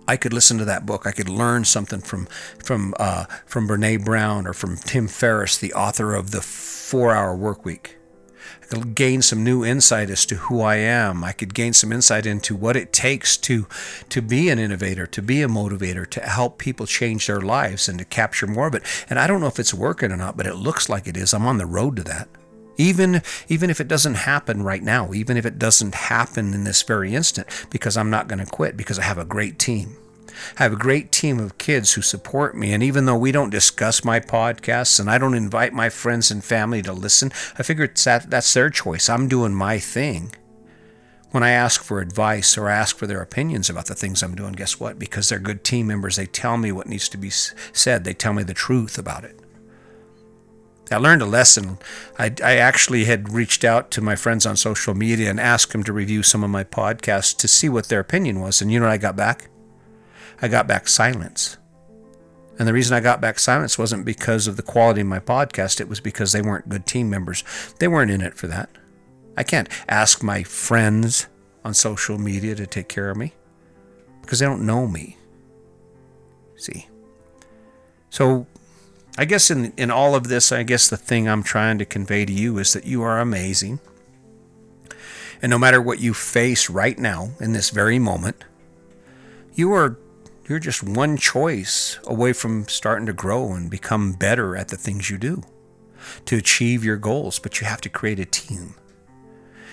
I 0.08 0.16
could 0.16 0.32
listen 0.32 0.58
to 0.58 0.64
that 0.64 0.86
book. 0.86 1.06
I 1.06 1.12
could 1.12 1.28
learn 1.28 1.64
something 1.64 2.00
from 2.00 2.26
from 2.64 2.94
uh, 2.98 3.26
from 3.46 3.68
Brene 3.68 4.04
Brown 4.04 4.46
or 4.46 4.52
from 4.52 4.76
Tim 4.76 5.06
Ferriss, 5.06 5.56
the 5.58 5.72
author 5.74 6.14
of 6.14 6.32
the 6.32 6.40
Four 6.40 7.14
Hour 7.14 7.36
Work 7.36 7.64
Week. 7.64 7.99
Gain 8.94 9.20
some 9.20 9.42
new 9.42 9.64
insight 9.64 10.10
as 10.10 10.24
to 10.26 10.36
who 10.36 10.60
I 10.60 10.76
am. 10.76 11.24
I 11.24 11.32
could 11.32 11.54
gain 11.54 11.72
some 11.72 11.90
insight 11.90 12.24
into 12.24 12.54
what 12.54 12.76
it 12.76 12.92
takes 12.92 13.36
to 13.38 13.66
to 14.10 14.22
be 14.22 14.48
an 14.48 14.60
innovator, 14.60 15.06
to 15.08 15.20
be 15.20 15.42
a 15.42 15.48
motivator, 15.48 16.08
to 16.10 16.20
help 16.20 16.58
people 16.58 16.86
change 16.86 17.26
their 17.26 17.40
lives 17.40 17.88
and 17.88 17.98
to 17.98 18.04
capture 18.04 18.46
more 18.46 18.68
of 18.68 18.74
it. 18.76 18.84
And 19.10 19.18
I 19.18 19.26
don't 19.26 19.40
know 19.40 19.48
if 19.48 19.58
it's 19.58 19.74
working 19.74 20.12
or 20.12 20.16
not, 20.16 20.36
but 20.36 20.46
it 20.46 20.54
looks 20.54 20.88
like 20.88 21.08
it 21.08 21.16
is. 21.16 21.34
I'm 21.34 21.46
on 21.46 21.58
the 21.58 21.66
road 21.66 21.96
to 21.96 22.04
that. 22.04 22.28
Even, 22.76 23.22
even 23.48 23.70
if 23.70 23.80
it 23.80 23.88
doesn't 23.88 24.14
happen 24.14 24.62
right 24.62 24.82
now, 24.82 25.12
even 25.12 25.36
if 25.36 25.44
it 25.44 25.58
doesn't 25.58 25.94
happen 25.94 26.54
in 26.54 26.64
this 26.64 26.82
very 26.82 27.14
instant, 27.14 27.48
because 27.70 27.96
I'm 27.96 28.08
not 28.08 28.28
going 28.28 28.38
to 28.38 28.50
quit, 28.50 28.76
because 28.76 28.98
I 28.98 29.02
have 29.02 29.18
a 29.18 29.24
great 29.24 29.58
team. 29.58 29.96
I 30.58 30.62
have 30.64 30.72
a 30.72 30.76
great 30.76 31.12
team 31.12 31.38
of 31.38 31.58
kids 31.58 31.94
who 31.94 32.02
support 32.02 32.56
me. 32.56 32.72
And 32.72 32.82
even 32.82 33.06
though 33.06 33.16
we 33.16 33.32
don't 33.32 33.50
discuss 33.50 34.04
my 34.04 34.20
podcasts 34.20 35.00
and 35.00 35.10
I 35.10 35.18
don't 35.18 35.34
invite 35.34 35.72
my 35.72 35.88
friends 35.88 36.30
and 36.30 36.44
family 36.44 36.82
to 36.82 36.92
listen, 36.92 37.32
I 37.58 37.62
figure 37.62 37.86
that, 38.04 38.30
that's 38.30 38.54
their 38.54 38.70
choice. 38.70 39.08
I'm 39.08 39.28
doing 39.28 39.54
my 39.54 39.78
thing. 39.78 40.32
When 41.30 41.42
I 41.42 41.50
ask 41.50 41.82
for 41.82 42.00
advice 42.00 42.58
or 42.58 42.68
ask 42.68 42.96
for 42.96 43.06
their 43.06 43.22
opinions 43.22 43.70
about 43.70 43.86
the 43.86 43.94
things 43.94 44.22
I'm 44.22 44.34
doing, 44.34 44.52
guess 44.52 44.80
what? 44.80 44.98
Because 44.98 45.28
they're 45.28 45.38
good 45.38 45.62
team 45.62 45.86
members, 45.86 46.16
they 46.16 46.26
tell 46.26 46.56
me 46.56 46.72
what 46.72 46.88
needs 46.88 47.08
to 47.10 47.18
be 47.18 47.30
said, 47.30 48.02
they 48.02 48.14
tell 48.14 48.32
me 48.32 48.42
the 48.42 48.52
truth 48.52 48.98
about 48.98 49.24
it. 49.24 49.40
I 50.90 50.96
learned 50.96 51.22
a 51.22 51.26
lesson. 51.26 51.78
I, 52.18 52.34
I, 52.42 52.56
actually 52.56 53.04
had 53.04 53.32
reached 53.32 53.62
out 53.62 53.92
to 53.92 54.00
my 54.00 54.16
friends 54.16 54.44
on 54.44 54.56
social 54.56 54.92
media 54.92 55.30
and 55.30 55.38
asked 55.38 55.70
them 55.70 55.84
to 55.84 55.92
review 55.92 56.24
some 56.24 56.42
of 56.42 56.50
my 56.50 56.64
podcasts 56.64 57.36
to 57.38 57.46
see 57.46 57.68
what 57.68 57.88
their 57.88 58.00
opinion 58.00 58.40
was. 58.40 58.60
And 58.60 58.72
you 58.72 58.80
know 58.80 58.86
what 58.86 58.92
I 58.92 58.98
got 58.98 59.14
back? 59.14 59.48
I 60.42 60.48
got 60.48 60.66
back 60.66 60.88
silence. 60.88 61.58
And 62.58 62.68
the 62.68 62.72
reason 62.72 62.94
I 62.94 63.00
got 63.00 63.20
back 63.20 63.38
silence 63.38 63.78
wasn't 63.78 64.04
because 64.04 64.46
of 64.46 64.56
the 64.56 64.62
quality 64.62 65.00
of 65.00 65.06
my 65.06 65.18
podcast, 65.18 65.80
it 65.80 65.88
was 65.88 66.00
because 66.00 66.32
they 66.32 66.42
weren't 66.42 66.68
good 66.68 66.86
team 66.86 67.08
members. 67.08 67.42
They 67.78 67.88
weren't 67.88 68.10
in 68.10 68.20
it 68.20 68.34
for 68.34 68.46
that. 68.48 68.68
I 69.36 69.42
can't 69.42 69.68
ask 69.88 70.22
my 70.22 70.42
friends 70.42 71.26
on 71.64 71.72
social 71.72 72.18
media 72.18 72.54
to 72.54 72.66
take 72.66 72.88
care 72.88 73.10
of 73.10 73.16
me 73.16 73.32
because 74.20 74.38
they 74.38 74.46
don't 74.46 74.66
know 74.66 74.86
me. 74.86 75.16
See? 76.56 76.86
So 78.10 78.46
I 79.16 79.24
guess 79.24 79.50
in 79.50 79.72
in 79.76 79.90
all 79.90 80.14
of 80.14 80.28
this, 80.28 80.52
I 80.52 80.62
guess 80.62 80.88
the 80.88 80.96
thing 80.96 81.28
I'm 81.28 81.42
trying 81.42 81.78
to 81.78 81.84
convey 81.84 82.24
to 82.26 82.32
you 82.32 82.58
is 82.58 82.72
that 82.74 82.84
you 82.84 83.02
are 83.02 83.20
amazing. 83.20 83.80
And 85.42 85.48
no 85.48 85.58
matter 85.58 85.80
what 85.80 86.00
you 86.00 86.12
face 86.12 86.68
right 86.68 86.98
now 86.98 87.30
in 87.40 87.52
this 87.52 87.70
very 87.70 87.98
moment, 87.98 88.44
you 89.54 89.72
are 89.72 89.98
you're 90.50 90.58
just 90.58 90.82
one 90.82 91.16
choice 91.16 92.00
away 92.08 92.32
from 92.32 92.66
starting 92.66 93.06
to 93.06 93.12
grow 93.12 93.52
and 93.52 93.70
become 93.70 94.12
better 94.12 94.56
at 94.56 94.66
the 94.66 94.76
things 94.76 95.08
you 95.08 95.16
do 95.16 95.44
to 96.24 96.36
achieve 96.36 96.84
your 96.84 96.96
goals, 96.96 97.38
but 97.38 97.60
you 97.60 97.68
have 97.68 97.80
to 97.80 97.88
create 97.88 98.18
a 98.18 98.24
team. 98.24 98.74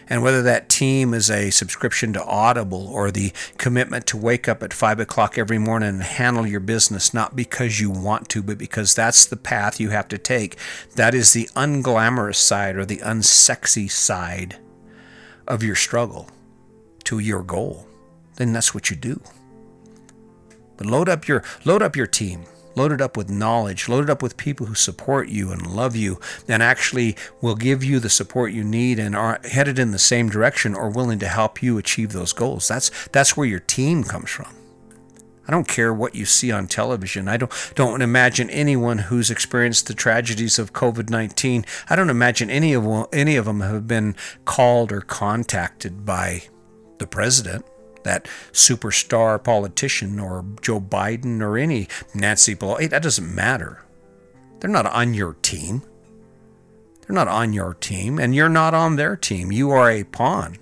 And 0.07 0.22
whether 0.22 0.43
that 0.43 0.69
team 0.69 1.15
is 1.15 1.31
a 1.31 1.50
subscription 1.50 2.13
to 2.13 2.24
Audible 2.24 2.88
or 2.88 3.10
the 3.10 3.34
commitment 3.57 4.05
to 4.05 4.17
wake 4.17 4.48
up 4.48 4.62
at 4.62 4.72
five 4.72 5.00
o'clock 5.00 5.36
every 5.36 5.57
morning 5.57 5.89
and 5.89 6.03
handle 6.03 6.46
your 6.46 6.60
business, 6.60 7.12
not 7.12 7.36
because 7.36 7.79
you 7.79 7.89
want 7.89 8.29
to, 8.29 8.43
but 8.43 8.60
because 8.60 8.93
that's 8.93 9.25
the 9.25 9.36
path 9.36 9.79
you 9.79 9.89
have 9.89 10.07
to 10.10 10.19
take, 10.19 10.57
that 10.93 11.15
is 11.15 11.34
the 11.34 11.50
unglamorous 11.55 12.36
side 12.36 12.75
or 12.75 12.86
the 12.86 12.98
unsexy 12.98 13.89
side 13.89 14.57
of 15.48 15.63
your 15.63 15.75
struggle 15.75 16.29
to 17.05 17.17
your 17.17 17.41
goal, 17.41 17.88
then 18.36 18.53
that's 18.53 18.75
what 18.75 18.91
you 18.91 18.96
do. 18.96 19.19
But 20.77 20.88
load 20.88 21.10
up 21.10 21.27
your 21.27 21.43
load 21.65 21.81
up 21.81 21.96
your 21.96 22.07
team. 22.07 22.46
Load 22.75 22.91
it 22.91 23.01
up 23.01 23.17
with 23.17 23.27
knowledge, 23.27 23.89
load 23.89 24.03
it 24.03 24.10
up 24.12 24.22
with 24.22 24.38
people 24.38 24.67
who 24.67 24.75
support 24.75 25.29
you 25.29 25.51
and 25.51 25.65
love 25.65 25.96
you 25.96 26.19
and 26.48 26.62
actually 26.62 27.15
will 27.41 27.55
give 27.55 27.84
you 27.84 28.00
the 28.00 28.07
support 28.07 28.51
you 28.51 28.63
need 28.63 29.00
and 29.00 29.15
are 29.15 29.39
headed 29.46 29.79
in 29.79 29.89
the 29.89 29.98
same 29.98 30.29
direction 30.29 30.75
or 30.75 30.88
willing 30.88 31.17
to 31.17 31.27
help 31.27 31.63
you 31.63 31.79
achieve 31.79 32.12
those 32.12 32.34
goals. 32.34 32.67
That's 32.67 32.91
that's 33.07 33.36
where 33.36 33.48
your 33.48 33.62
team 33.62 34.03
comes 34.03 34.29
from. 34.29 34.53
I 35.48 35.51
don't 35.51 35.67
care 35.67 35.91
what 35.93 36.13
you 36.13 36.25
see 36.25 36.51
on 36.51 36.67
television. 36.67 37.27
I 37.27 37.38
don't 37.38 37.51
don't 37.74 38.03
imagine 38.03 38.50
anyone 38.51 39.00
who's 39.00 39.31
experienced 39.31 39.88
the 39.88 39.96
tragedies 39.96 40.60
of 40.60 40.74
COVID-19. 40.74 41.65
I 41.89 41.96
don't 41.96 42.12
imagine 42.12 42.51
any 42.51 42.74
of 42.74 43.07
any 43.12 43.38
of 43.38 43.46
them 43.46 43.62
have 43.62 43.88
been 43.88 44.15
called 44.46 44.91
or 44.91 45.01
contacted 45.01 46.05
by 46.05 46.43
the 47.00 47.07
president, 47.07 47.65
that 48.04 48.25
superstar 48.51 49.44
politician 49.44 50.20
or 50.20 50.46
Joe 50.62 50.80
Biden 50.80 51.42
or 51.42 51.58
any 51.58 51.88
Nancy 52.13 52.56
Pelosi. 52.56 52.89
That 52.89 53.04
doesn't 53.04 53.34
matter. 53.34 53.84
They're 54.60 54.70
not 54.70 54.86
on 54.86 55.13
your 55.13 55.34
team. 55.34 55.84
They're 57.01 57.16
not 57.16 57.27
on 57.27 57.54
your 57.54 57.74
team, 57.74 58.20
and 58.20 58.36
you're 58.36 58.50
not 58.50 58.74
on 58.74 58.96
their 58.98 59.16
team. 59.16 59.51
You 59.51 59.72
are 59.72 59.89
a 59.89 60.04
pawn, 60.04 60.58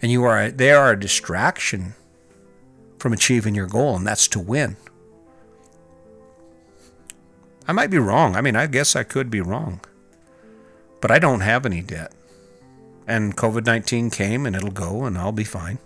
and 0.00 0.12
you 0.12 0.22
are 0.22 0.40
a, 0.40 0.50
they 0.52 0.70
are 0.70 0.92
a 0.92 1.00
distraction 1.00 1.94
from 2.98 3.12
achieving 3.12 3.54
your 3.54 3.66
goal, 3.66 3.96
and 3.96 4.06
that's 4.06 4.28
to 4.28 4.38
win. 4.38 4.76
I 7.66 7.72
might 7.72 7.90
be 7.90 7.98
wrong. 7.98 8.36
I 8.36 8.40
mean, 8.40 8.56
I 8.56 8.66
guess 8.66 8.94
I 8.94 9.04
could 9.04 9.30
be 9.30 9.40
wrong. 9.40 9.80
But 11.00 11.10
I 11.10 11.18
don't 11.18 11.40
have 11.40 11.66
any 11.66 11.82
debt. 11.82 12.12
And 13.06 13.36
COVID 13.36 13.66
19 13.66 14.10
came 14.10 14.46
and 14.46 14.56
it'll 14.56 14.70
go 14.70 15.04
and 15.04 15.18
I'll 15.18 15.32
be 15.32 15.44
fine. 15.44 15.78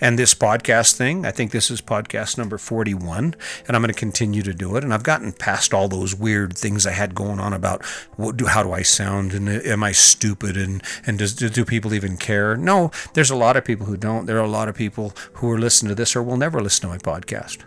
And 0.00 0.18
this 0.18 0.34
podcast 0.34 0.96
thing, 0.96 1.24
I 1.24 1.30
think 1.30 1.52
this 1.52 1.70
is 1.70 1.80
podcast 1.80 2.36
number 2.36 2.58
41, 2.58 3.34
and 3.66 3.76
I'm 3.76 3.82
going 3.82 3.92
to 3.92 3.98
continue 3.98 4.42
to 4.42 4.52
do 4.52 4.76
it. 4.76 4.84
And 4.84 4.92
I've 4.92 5.02
gotten 5.02 5.32
past 5.32 5.72
all 5.72 5.88
those 5.88 6.14
weird 6.14 6.56
things 6.56 6.86
I 6.86 6.92
had 6.92 7.14
going 7.14 7.40
on 7.40 7.54
about 7.54 7.84
what 8.16 8.36
do, 8.36 8.46
how 8.46 8.62
do 8.62 8.72
I 8.72 8.82
sound 8.82 9.32
and 9.32 9.48
uh, 9.48 9.60
am 9.64 9.82
I 9.82 9.92
stupid 9.92 10.56
and, 10.56 10.82
and 11.06 11.18
does, 11.18 11.34
do 11.34 11.64
people 11.64 11.94
even 11.94 12.18
care? 12.18 12.56
No, 12.56 12.90
there's 13.14 13.30
a 13.30 13.36
lot 13.36 13.56
of 13.56 13.64
people 13.64 13.86
who 13.86 13.96
don't. 13.96 14.26
There 14.26 14.38
are 14.38 14.44
a 14.44 14.48
lot 14.48 14.68
of 14.68 14.74
people 14.74 15.14
who 15.34 15.50
are 15.50 15.58
listening 15.58 15.88
to 15.88 15.94
this 15.94 16.14
or 16.14 16.22
will 16.22 16.36
never 16.36 16.60
listen 16.60 16.82
to 16.82 16.88
my 16.88 16.98
podcast. 16.98 17.64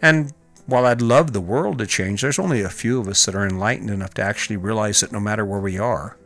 And 0.00 0.32
while 0.66 0.86
I'd 0.86 1.02
love 1.02 1.32
the 1.32 1.40
world 1.40 1.78
to 1.78 1.86
change, 1.86 2.22
there's 2.22 2.38
only 2.38 2.62
a 2.62 2.70
few 2.70 2.98
of 2.98 3.08
us 3.08 3.26
that 3.26 3.34
are 3.34 3.46
enlightened 3.46 3.90
enough 3.90 4.14
to 4.14 4.22
actually 4.22 4.56
realize 4.56 5.00
that 5.00 5.12
no 5.12 5.20
matter 5.20 5.44
where 5.44 5.60
we 5.60 5.78
are, 5.78 6.16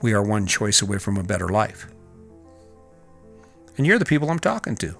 we 0.00 0.14
are 0.14 0.22
one 0.22 0.46
choice 0.46 0.80
away 0.80 0.98
from 0.98 1.18
a 1.18 1.22
better 1.22 1.48
life. 1.48 1.91
And 3.76 3.86
you're 3.86 3.98
the 3.98 4.04
people 4.04 4.30
I'm 4.30 4.38
talking 4.38 4.76
to. 4.76 4.96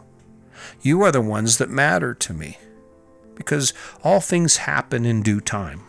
You 0.80 1.02
are 1.02 1.12
the 1.12 1.20
ones 1.20 1.58
that 1.58 1.70
matter 1.70 2.14
to 2.14 2.32
me 2.32 2.58
because 3.34 3.72
all 4.04 4.20
things 4.20 4.58
happen 4.58 5.04
in 5.04 5.22
due 5.22 5.40
time. 5.40 5.82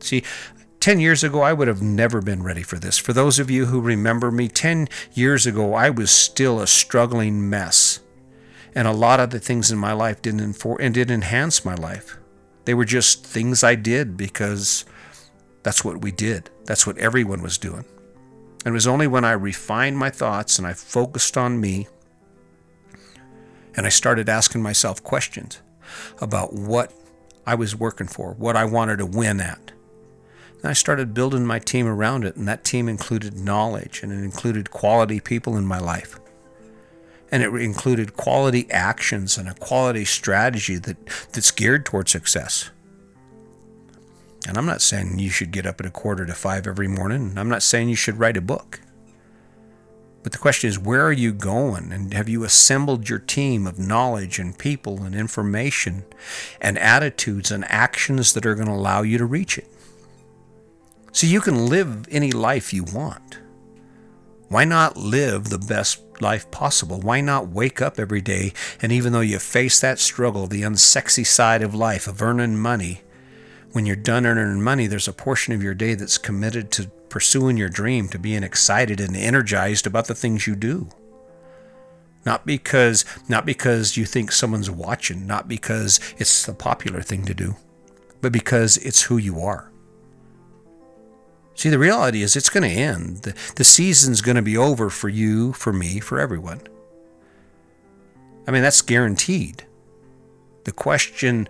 See, 0.00 0.22
10 0.80 1.00
years 1.00 1.24
ago, 1.24 1.42
I 1.42 1.52
would 1.52 1.68
have 1.68 1.82
never 1.82 2.22
been 2.22 2.42
ready 2.42 2.62
for 2.62 2.78
this. 2.78 2.98
For 2.98 3.12
those 3.12 3.38
of 3.38 3.50
you 3.50 3.66
who 3.66 3.80
remember 3.80 4.30
me, 4.30 4.48
10 4.48 4.88
years 5.12 5.46
ago, 5.46 5.74
I 5.74 5.90
was 5.90 6.10
still 6.10 6.60
a 6.60 6.66
struggling 6.66 7.50
mess. 7.50 8.00
And 8.74 8.86
a 8.86 8.92
lot 8.92 9.18
of 9.18 9.30
the 9.30 9.40
things 9.40 9.72
in 9.72 9.78
my 9.78 9.92
life 9.92 10.22
didn't, 10.22 10.40
infor- 10.40 10.76
and 10.78 10.94
didn't 10.94 11.14
enhance 11.14 11.64
my 11.64 11.74
life. 11.74 12.16
They 12.64 12.74
were 12.74 12.84
just 12.84 13.26
things 13.26 13.64
I 13.64 13.74
did 13.74 14.16
because 14.16 14.84
that's 15.62 15.84
what 15.84 16.02
we 16.02 16.12
did. 16.12 16.50
That's 16.64 16.86
what 16.86 16.98
everyone 16.98 17.42
was 17.42 17.58
doing. 17.58 17.84
And 18.64 18.68
it 18.68 18.70
was 18.72 18.86
only 18.86 19.06
when 19.06 19.24
I 19.24 19.32
refined 19.32 19.98
my 19.98 20.10
thoughts 20.10 20.58
and 20.58 20.66
I 20.66 20.74
focused 20.74 21.36
on 21.36 21.60
me 21.60 21.88
and 23.78 23.86
I 23.86 23.90
started 23.90 24.28
asking 24.28 24.60
myself 24.60 25.04
questions 25.04 25.62
about 26.20 26.52
what 26.52 26.92
I 27.46 27.54
was 27.54 27.76
working 27.76 28.08
for, 28.08 28.32
what 28.32 28.56
I 28.56 28.64
wanted 28.64 28.98
to 28.98 29.06
win 29.06 29.40
at. 29.40 29.70
And 30.60 30.64
I 30.64 30.72
started 30.72 31.14
building 31.14 31.46
my 31.46 31.60
team 31.60 31.86
around 31.86 32.24
it, 32.24 32.34
and 32.34 32.48
that 32.48 32.64
team 32.64 32.88
included 32.88 33.38
knowledge 33.38 34.02
and 34.02 34.10
it 34.10 34.24
included 34.24 34.72
quality 34.72 35.20
people 35.20 35.56
in 35.56 35.64
my 35.64 35.78
life. 35.78 36.18
And 37.30 37.40
it 37.40 37.54
included 37.54 38.16
quality 38.16 38.68
actions 38.68 39.38
and 39.38 39.48
a 39.48 39.54
quality 39.54 40.04
strategy 40.04 40.78
that, 40.78 40.96
that's 41.32 41.52
geared 41.52 41.86
toward 41.86 42.08
success. 42.08 42.70
And 44.48 44.58
I'm 44.58 44.66
not 44.66 44.82
saying 44.82 45.20
you 45.20 45.30
should 45.30 45.52
get 45.52 45.66
up 45.66 45.78
at 45.78 45.86
a 45.86 45.90
quarter 45.90 46.26
to 46.26 46.34
five 46.34 46.66
every 46.66 46.88
morning. 46.88 47.34
I'm 47.36 47.48
not 47.48 47.62
saying 47.62 47.90
you 47.90 47.94
should 47.94 48.18
write 48.18 48.36
a 48.36 48.40
book. 48.40 48.80
But 50.28 50.32
the 50.32 50.38
question 50.40 50.68
is, 50.68 50.78
where 50.78 51.06
are 51.06 51.10
you 51.10 51.32
going? 51.32 51.90
And 51.90 52.12
have 52.12 52.28
you 52.28 52.44
assembled 52.44 53.08
your 53.08 53.18
team 53.18 53.66
of 53.66 53.78
knowledge 53.78 54.38
and 54.38 54.58
people 54.58 55.02
and 55.02 55.14
information 55.14 56.04
and 56.60 56.78
attitudes 56.78 57.50
and 57.50 57.64
actions 57.66 58.34
that 58.34 58.44
are 58.44 58.54
going 58.54 58.66
to 58.66 58.74
allow 58.74 59.00
you 59.00 59.16
to 59.16 59.24
reach 59.24 59.56
it? 59.56 59.66
So 61.12 61.26
you 61.26 61.40
can 61.40 61.68
live 61.68 62.06
any 62.10 62.30
life 62.30 62.74
you 62.74 62.84
want. 62.84 63.38
Why 64.48 64.66
not 64.66 64.98
live 64.98 65.44
the 65.44 65.56
best 65.56 66.02
life 66.20 66.50
possible? 66.50 67.00
Why 67.00 67.22
not 67.22 67.48
wake 67.48 67.80
up 67.80 67.98
every 67.98 68.20
day 68.20 68.52
and 68.82 68.92
even 68.92 69.14
though 69.14 69.20
you 69.20 69.38
face 69.38 69.80
that 69.80 69.98
struggle, 69.98 70.46
the 70.46 70.60
unsexy 70.60 71.24
side 71.24 71.62
of 71.62 71.74
life, 71.74 72.06
of 72.06 72.20
earning 72.20 72.58
money, 72.58 73.00
when 73.72 73.86
you're 73.86 73.96
done 73.96 74.26
earning 74.26 74.62
money, 74.62 74.86
there's 74.86 75.08
a 75.08 75.12
portion 75.12 75.52
of 75.54 75.62
your 75.62 75.74
day 75.74 75.94
that's 75.94 76.18
committed 76.18 76.70
to 76.72 76.88
pursuing 77.08 77.56
your 77.56 77.68
dream, 77.68 78.08
to 78.08 78.18
being 78.18 78.42
excited 78.42 79.00
and 79.00 79.16
energized 79.16 79.86
about 79.86 80.06
the 80.06 80.14
things 80.14 80.46
you 80.46 80.56
do. 80.56 80.88
Not 82.26 82.44
because 82.44 83.04
not 83.28 83.46
because 83.46 83.96
you 83.96 84.04
think 84.04 84.32
someone's 84.32 84.70
watching, 84.70 85.26
not 85.26 85.48
because 85.48 86.00
it's 86.18 86.44
the 86.44 86.52
popular 86.52 87.00
thing 87.00 87.24
to 87.24 87.34
do, 87.34 87.56
but 88.20 88.32
because 88.32 88.76
it's 88.78 89.02
who 89.02 89.16
you 89.16 89.40
are. 89.40 89.70
See, 91.54 91.70
the 91.70 91.78
reality 91.78 92.22
is 92.22 92.36
it's 92.36 92.50
going 92.50 92.62
to 92.62 92.80
end. 92.80 93.22
The, 93.22 93.34
the 93.56 93.64
season's 93.64 94.20
going 94.20 94.36
to 94.36 94.42
be 94.42 94.56
over 94.56 94.90
for 94.90 95.08
you, 95.08 95.52
for 95.52 95.72
me, 95.72 95.98
for 95.98 96.20
everyone. 96.20 96.60
I 98.46 98.52
mean, 98.52 98.62
that's 98.62 98.80
guaranteed. 98.80 99.64
The 100.64 100.72
question 100.72 101.48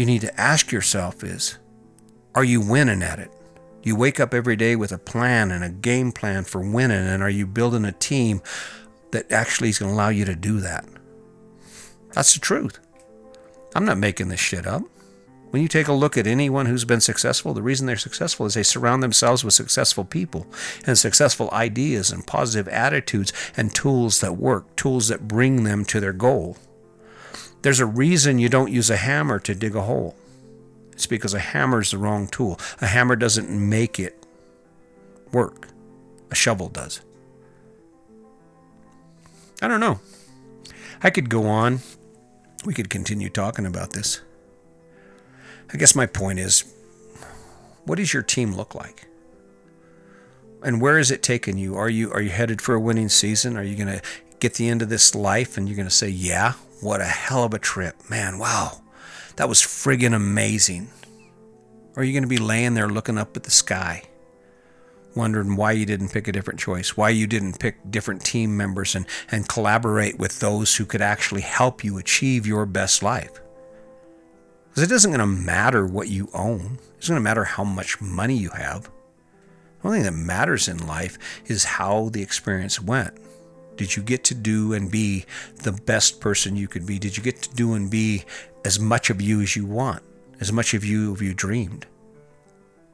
you 0.00 0.06
need 0.06 0.22
to 0.22 0.40
ask 0.40 0.72
yourself 0.72 1.22
is 1.22 1.58
are 2.34 2.44
you 2.44 2.60
winning 2.60 3.02
at 3.02 3.18
it? 3.18 3.30
Do 3.82 3.88
you 3.90 3.96
wake 3.96 4.18
up 4.18 4.32
every 4.32 4.56
day 4.56 4.74
with 4.74 4.92
a 4.92 4.98
plan 4.98 5.50
and 5.50 5.62
a 5.62 5.68
game 5.68 6.10
plan 6.10 6.44
for 6.44 6.60
winning? 6.60 7.06
And 7.06 7.22
are 7.22 7.30
you 7.30 7.46
building 7.46 7.84
a 7.84 7.92
team 7.92 8.40
that 9.10 9.30
actually 9.30 9.68
is 9.68 9.78
going 9.78 9.90
to 9.90 9.94
allow 9.94 10.08
you 10.08 10.24
to 10.24 10.34
do 10.34 10.60
that? 10.60 10.86
That's 12.12 12.32
the 12.32 12.40
truth. 12.40 12.80
I'm 13.74 13.84
not 13.84 13.98
making 13.98 14.28
this 14.28 14.40
shit 14.40 14.66
up. 14.66 14.82
When 15.50 15.60
you 15.60 15.68
take 15.68 15.88
a 15.88 15.92
look 15.92 16.16
at 16.16 16.26
anyone 16.26 16.66
who's 16.66 16.84
been 16.84 17.00
successful, 17.00 17.52
the 17.52 17.62
reason 17.62 17.86
they're 17.86 17.96
successful 17.96 18.46
is 18.46 18.54
they 18.54 18.62
surround 18.62 19.02
themselves 19.02 19.44
with 19.44 19.52
successful 19.52 20.04
people 20.04 20.46
and 20.86 20.96
successful 20.96 21.50
ideas 21.52 22.10
and 22.10 22.26
positive 22.26 22.68
attitudes 22.68 23.32
and 23.56 23.74
tools 23.74 24.20
that 24.20 24.38
work, 24.38 24.76
tools 24.76 25.08
that 25.08 25.28
bring 25.28 25.64
them 25.64 25.84
to 25.86 26.00
their 26.00 26.12
goal. 26.12 26.56
There's 27.62 27.80
a 27.80 27.86
reason 27.86 28.38
you 28.38 28.48
don't 28.48 28.72
use 28.72 28.90
a 28.90 28.96
hammer 28.96 29.38
to 29.40 29.54
dig 29.54 29.74
a 29.74 29.82
hole. 29.82 30.16
It's 30.92 31.06
because 31.06 31.34
a 31.34 31.38
hammer 31.38 31.80
is 31.80 31.90
the 31.90 31.98
wrong 31.98 32.26
tool. 32.26 32.58
A 32.80 32.86
hammer 32.86 33.16
doesn't 33.16 33.50
make 33.50 33.98
it 33.98 34.26
work, 35.32 35.68
a 36.30 36.34
shovel 36.34 36.68
does. 36.68 37.00
I 39.62 39.68
don't 39.68 39.80
know. 39.80 40.00
I 41.02 41.10
could 41.10 41.28
go 41.28 41.46
on. 41.46 41.80
We 42.64 42.74
could 42.74 42.90
continue 42.90 43.28
talking 43.28 43.66
about 43.66 43.92
this. 43.92 44.20
I 45.72 45.76
guess 45.76 45.94
my 45.94 46.06
point 46.06 46.38
is 46.38 46.64
what 47.84 47.96
does 47.96 48.12
your 48.12 48.22
team 48.22 48.54
look 48.54 48.74
like? 48.74 49.06
And 50.62 50.80
where 50.80 50.98
is 50.98 51.10
it 51.10 51.22
taking 51.22 51.56
you? 51.56 51.76
Are 51.76 51.88
you 51.88 52.12
are 52.12 52.20
you 52.20 52.30
headed 52.30 52.60
for 52.60 52.74
a 52.74 52.80
winning 52.80 53.08
season? 53.08 53.56
Are 53.56 53.62
you 53.62 53.76
going 53.76 53.98
to 53.98 54.02
get 54.38 54.54
the 54.54 54.68
end 54.68 54.82
of 54.82 54.88
this 54.88 55.14
life 55.14 55.56
and 55.56 55.68
you're 55.68 55.76
going 55.76 55.88
to 55.88 55.94
say, 55.94 56.08
"Yeah, 56.08 56.54
what 56.80 57.00
a 57.00 57.06
hell 57.06 57.44
of 57.44 57.54
a 57.54 57.58
trip. 57.58 58.08
Man, 58.08 58.38
wow 58.38 58.80
That 59.36 59.48
was 59.48 59.60
friggin' 59.60 60.14
amazing. 60.14 60.88
Or 61.94 62.02
are 62.02 62.04
you 62.04 62.12
going 62.12 62.22
to 62.22 62.28
be 62.28 62.38
laying 62.38 62.74
there 62.74 62.88
looking 62.88 63.18
up 63.18 63.36
at 63.36 63.42
the 63.42 63.50
sky, 63.50 64.04
wondering 65.14 65.56
why 65.56 65.72
you 65.72 65.84
didn't 65.84 66.12
pick 66.12 66.28
a 66.28 66.32
different 66.32 66.60
choice, 66.60 66.96
why 66.96 67.10
you 67.10 67.26
didn't 67.26 67.58
pick 67.58 67.90
different 67.90 68.24
team 68.24 68.56
members 68.56 68.94
and, 68.94 69.06
and 69.30 69.48
collaborate 69.48 70.18
with 70.18 70.38
those 70.38 70.76
who 70.76 70.84
could 70.84 71.02
actually 71.02 71.40
help 71.40 71.82
you 71.82 71.98
achieve 71.98 72.46
your 72.46 72.64
best 72.64 73.02
life? 73.02 73.40
Because 74.68 74.84
it 74.84 74.88
doesn't 74.88 75.10
going 75.10 75.20
to 75.20 75.26
matter 75.26 75.84
what 75.84 76.08
you 76.08 76.28
own. 76.32 76.78
it's 76.96 77.08
going 77.08 77.18
to 77.18 77.24
matter 77.24 77.44
how 77.44 77.64
much 77.64 78.00
money 78.00 78.36
you 78.36 78.50
have. 78.50 78.84
The 79.82 79.88
only 79.88 79.98
thing 79.98 80.04
that 80.04 80.12
matters 80.12 80.68
in 80.68 80.86
life 80.86 81.18
is 81.46 81.64
how 81.64 82.10
the 82.10 82.22
experience 82.22 82.80
went. 82.80 83.14
Did 83.80 83.96
you 83.96 84.02
get 84.02 84.24
to 84.24 84.34
do 84.34 84.74
and 84.74 84.90
be 84.90 85.24
the 85.62 85.72
best 85.72 86.20
person 86.20 86.54
you 86.54 86.68
could 86.68 86.84
be? 86.84 86.98
Did 86.98 87.16
you 87.16 87.22
get 87.22 87.40
to 87.40 87.54
do 87.54 87.72
and 87.72 87.90
be 87.90 88.26
as 88.62 88.78
much 88.78 89.08
of 89.08 89.22
you 89.22 89.40
as 89.40 89.56
you 89.56 89.64
want, 89.64 90.02
as 90.38 90.52
much 90.52 90.74
of 90.74 90.84
you 90.84 91.14
as 91.14 91.22
you 91.22 91.32
dreamed? 91.32 91.86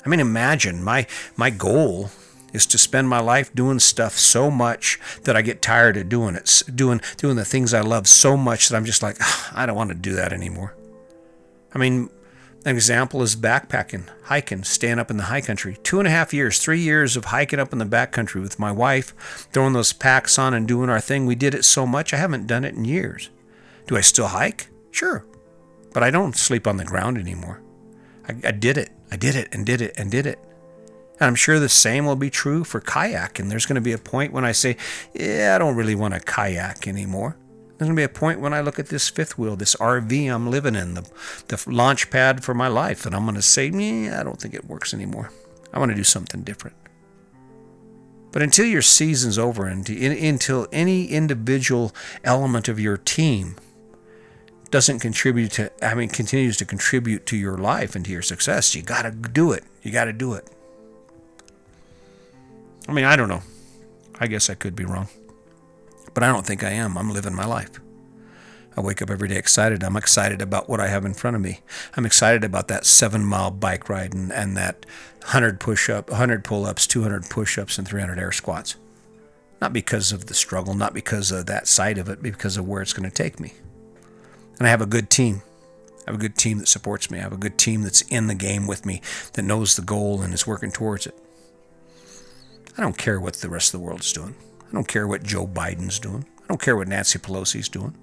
I 0.05 0.09
mean, 0.09 0.21
imagine 0.21 0.85
my 0.85 1.09
my 1.35 1.50
goal 1.50 2.11
is 2.52 2.66
to 2.66 2.78
spend 2.78 3.09
my 3.09 3.19
life 3.19 3.52
doing 3.52 3.81
stuff 3.81 4.12
so 4.12 4.49
much 4.49 5.00
that 5.25 5.35
I 5.35 5.43
get 5.43 5.61
tired 5.61 5.97
of 5.97 6.09
doing 6.09 6.37
it, 6.37 6.62
doing 6.73 7.00
doing 7.16 7.35
the 7.35 7.45
things 7.45 7.75
I 7.75 7.81
love 7.81 8.07
so 8.07 8.37
much 8.37 8.69
that 8.69 8.76
I'm 8.76 8.85
just 8.85 9.02
like, 9.02 9.16
ah, 9.21 9.52
I 9.57 9.66
don't 9.66 9.75
want 9.75 9.90
to 9.90 9.97
do 9.97 10.14
that 10.14 10.33
anymore. 10.33 10.76
I 11.75 11.78
mean, 11.78 12.11
an 12.67 12.75
example 12.75 13.23
is 13.23 13.37
backpacking, 13.37 14.09
hiking, 14.25 14.65
staying 14.65 14.99
up 14.99 15.09
in 15.09 15.19
the 15.19 15.23
high 15.23 15.41
country. 15.41 15.79
Two 15.85 16.01
and 16.01 16.09
a 16.09 16.11
half 16.11 16.35
years, 16.35 16.59
three 16.59 16.81
years 16.81 17.17
of 17.17 17.27
hiking 17.27 17.61
up 17.61 17.73
in 17.73 17.79
the 17.79 17.87
backcountry 17.87 18.43
with 18.43 18.59
my 18.59 18.73
wife, 18.73 19.15
throwing 19.53 19.73
those 19.73 19.93
packs 19.93 20.37
on 20.37 20.53
and 20.53 20.67
doing 20.67 20.91
our 20.91 20.99
thing. 20.99 21.27
We 21.27 21.37
did 21.37 21.55
it 21.55 21.65
so 21.65 21.87
much, 21.87 22.13
I 22.13 22.17
haven't 22.17 22.49
done 22.49 22.65
it 22.65 22.75
in 22.75 22.85
years. 22.85 23.31
Do 23.87 23.97
I 23.97 24.01
still 24.01 24.27
hike? 24.27 24.67
Sure. 24.91 25.25
But 25.93 26.03
I 26.03 26.11
don't 26.11 26.37
sleep 26.37 26.67
on 26.67 26.77
the 26.77 26.85
ground 26.85 27.19
anymore. 27.19 27.63
I, 28.29 28.35
I 28.49 28.51
did 28.51 28.77
it. 28.77 28.91
I 29.13 29.17
did 29.17 29.37
it 29.37 29.49
and 29.53 29.65
did 29.65 29.81
it 29.81 29.95
and 29.97 30.11
did 30.11 30.27
it. 30.27 30.41
And 31.21 31.29
I'm 31.29 31.37
sure 31.37 31.61
the 31.61 31.69
same 31.69 32.05
will 32.05 32.17
be 32.17 32.31
true 32.31 32.65
for 32.65 32.81
kayak. 32.81 33.39
And 33.39 33.49
there's 33.49 33.65
going 33.65 33.77
to 33.77 33.81
be 33.81 33.93
a 33.93 33.99
point 33.99 34.33
when 34.33 34.45
I 34.45 34.51
say, 34.51 34.77
yeah, 35.15 35.53
I 35.55 35.59
don't 35.59 35.77
really 35.77 35.95
want 35.95 36.15
to 36.15 36.21
kayak 36.21 36.89
anymore. 36.89 37.37
There's 37.76 37.88
going 37.88 37.97
to 37.97 38.00
be 38.00 38.04
a 38.04 38.09
point 38.09 38.40
when 38.40 38.54
I 38.54 38.62
look 38.62 38.78
at 38.78 38.88
this 38.88 39.11
fifth 39.11 39.37
wheel, 39.37 39.54
this 39.54 39.75
RV 39.76 40.33
I'm 40.33 40.50
living 40.50 40.75
in, 40.75 40.95
the, 40.95 41.06
the 41.49 41.62
launch 41.66 42.11
pad 42.11 42.42
for 42.42 42.54
my 42.54 42.68
life, 42.68 43.04
and 43.04 43.14
I'm 43.14 43.25
going 43.25 43.35
to 43.35 43.42
say, 43.42 43.68
yeah, 43.68 44.18
I 44.18 44.23
don't 44.23 44.40
think 44.40 44.54
it 44.54 44.64
works 44.64 44.95
anymore. 44.95 45.30
I 45.75 45.78
want 45.78 45.90
to 45.90 45.95
do 45.95 46.04
something 46.04 46.40
different. 46.40 46.75
But 48.33 48.40
until 48.40 48.64
your 48.64 48.80
season's 48.80 49.38
over 49.38 49.66
and 49.66 49.87
until 49.88 50.66
any 50.73 51.06
individual 51.06 51.92
element 52.25 52.68
of 52.68 52.80
your 52.80 52.97
team 52.97 53.56
doesn't 54.71 55.00
contribute 55.00 55.52
to, 55.52 55.71
I 55.85 55.95
mean, 55.95 56.09
continues 56.09 56.56
to 56.59 56.64
contribute 56.64 57.26
to 57.26 57.37
your 57.37 57.59
life 57.59 57.95
and 57.95 58.06
to 58.06 58.11
your 58.11 58.23
success, 58.23 58.75
you 58.75 58.83
got 58.83 59.02
to 59.02 59.11
do 59.11 59.52
it. 59.52 59.64
You 59.83 59.92
got 59.92 60.04
to 60.04 60.14
do 60.14 60.33
it. 60.33 60.49
I 62.88 62.92
mean, 62.92 63.04
I 63.04 63.16
don't 63.16 63.28
know. 63.28 63.42
I 64.18 64.28
guess 64.28 64.49
I 64.49 64.54
could 64.54 64.75
be 64.75 64.87
wrong 64.87 65.09
but 66.15 66.23
I 66.23 66.29
don't 66.29 66.47
think 66.47 66.65
I 66.65 66.71
am. 66.71 66.97
I'm 66.97 67.11
living 67.13 67.35
my 67.35 67.47
life. 67.47 67.81
I 68.77 68.83
wake 68.83 69.01
up 69.01 69.11
every 69.11 69.29
day 69.29 69.37
excited. 69.37 69.83
I'm 69.83 69.97
excited 69.97 70.43
about 70.43 70.69
what 70.69 70.81
I 70.81 70.89
have 70.89 71.07
in 71.07 71.15
front 71.15 71.35
of 71.35 71.43
me. 71.43 71.61
I'm 71.97 72.05
excited 72.05 72.45
about 72.45 72.69
that 72.69 72.85
seven 72.85 73.25
mile 73.25 73.51
bike 73.51 73.89
ride 73.89 74.13
and, 74.13 74.31
and 74.31 74.57
that 74.57 74.85
100 75.21 75.61
push 75.61 75.89
up, 75.89 76.11
100 76.11 76.45
pull 76.45 76.67
ups, 76.67 76.87
200 76.87 77.31
push 77.31 77.57
ups, 77.57 77.79
and 77.79 77.89
300 77.89 78.19
air 78.19 78.33
squats. 78.33 78.77
Not 79.63 79.73
because 79.73 80.13
of 80.13 80.27
the 80.27 80.35
struggle, 80.35 80.75
not 80.75 80.93
because 80.93 81.31
of 81.31 81.47
that 81.47 81.67
side 81.67 81.97
of 81.97 82.09
it, 82.09 82.23
but 82.23 82.33
because 82.33 82.59
of 82.59 82.69
where 82.69 82.83
it's 82.83 82.93
going 82.93 83.09
to 83.09 83.15
take 83.15 83.41
me. 83.41 83.55
And 84.59 84.67
I 84.67 84.71
have 84.71 84.83
a 84.83 84.87
good 84.87 85.09
team. 85.09 85.41
I 86.07 86.11
have 86.11 86.17
a 86.17 86.23
good 86.23 86.37
team 86.37 86.59
that 86.59 86.69
supports 86.69 87.11
me. 87.11 87.19
I 87.19 87.23
have 87.23 87.33
a 87.33 87.39
good 87.39 87.57
team 87.57 87.83
that's 87.83 88.02
in 88.02 88.26
the 88.26 88.35
game 88.35 88.67
with 88.67 88.85
me, 88.85 89.00
that 89.33 89.43
knows 89.43 89.75
the 89.75 89.83
goal 89.83 90.21
and 90.21 90.35
is 90.35 90.47
working 90.47 90.71
towards 90.71 91.07
it. 91.07 91.19
I 92.76 92.83
don't 92.83 92.99
care 92.99 93.19
what 93.19 93.35
the 93.35 93.49
rest 93.49 93.73
of 93.73 93.80
the 93.80 93.85
world 93.87 94.00
is 94.00 94.13
doing. 94.13 94.35
I 94.69 94.73
don't 94.73 94.89
care 94.89 95.07
what 95.07 95.23
Joe 95.23 95.47
Biden's 95.47 95.99
doing. 95.99 96.26
I 96.43 96.47
don't 96.49 96.61
care 96.61 96.76
what 96.76 96.89
Nancy 96.89 97.19
Pelosi's 97.19 97.69
doing. 97.69 97.97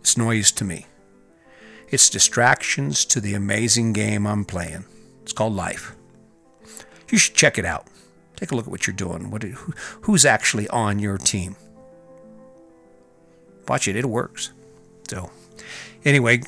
It's 0.00 0.16
noise 0.16 0.50
to 0.52 0.64
me. 0.64 0.86
It's 1.88 2.08
distractions 2.08 3.04
to 3.06 3.20
the 3.20 3.34
amazing 3.34 3.92
game 3.92 4.26
I'm 4.26 4.44
playing. 4.44 4.84
It's 5.22 5.32
called 5.32 5.54
life. 5.54 5.94
You 7.10 7.18
should 7.18 7.34
check 7.34 7.58
it 7.58 7.64
out. 7.64 7.86
Take 8.36 8.50
a 8.50 8.56
look 8.56 8.66
at 8.66 8.70
what 8.70 8.86
you're 8.86 8.96
doing. 8.96 9.30
What, 9.30 9.42
who, 9.42 9.74
who's 10.02 10.24
actually 10.24 10.68
on 10.68 10.98
your 10.98 11.18
team? 11.18 11.54
Watch 13.68 13.86
it, 13.86 13.96
it 13.96 14.06
works. 14.06 14.52
So, 15.08 15.30
anyway, 16.04 16.42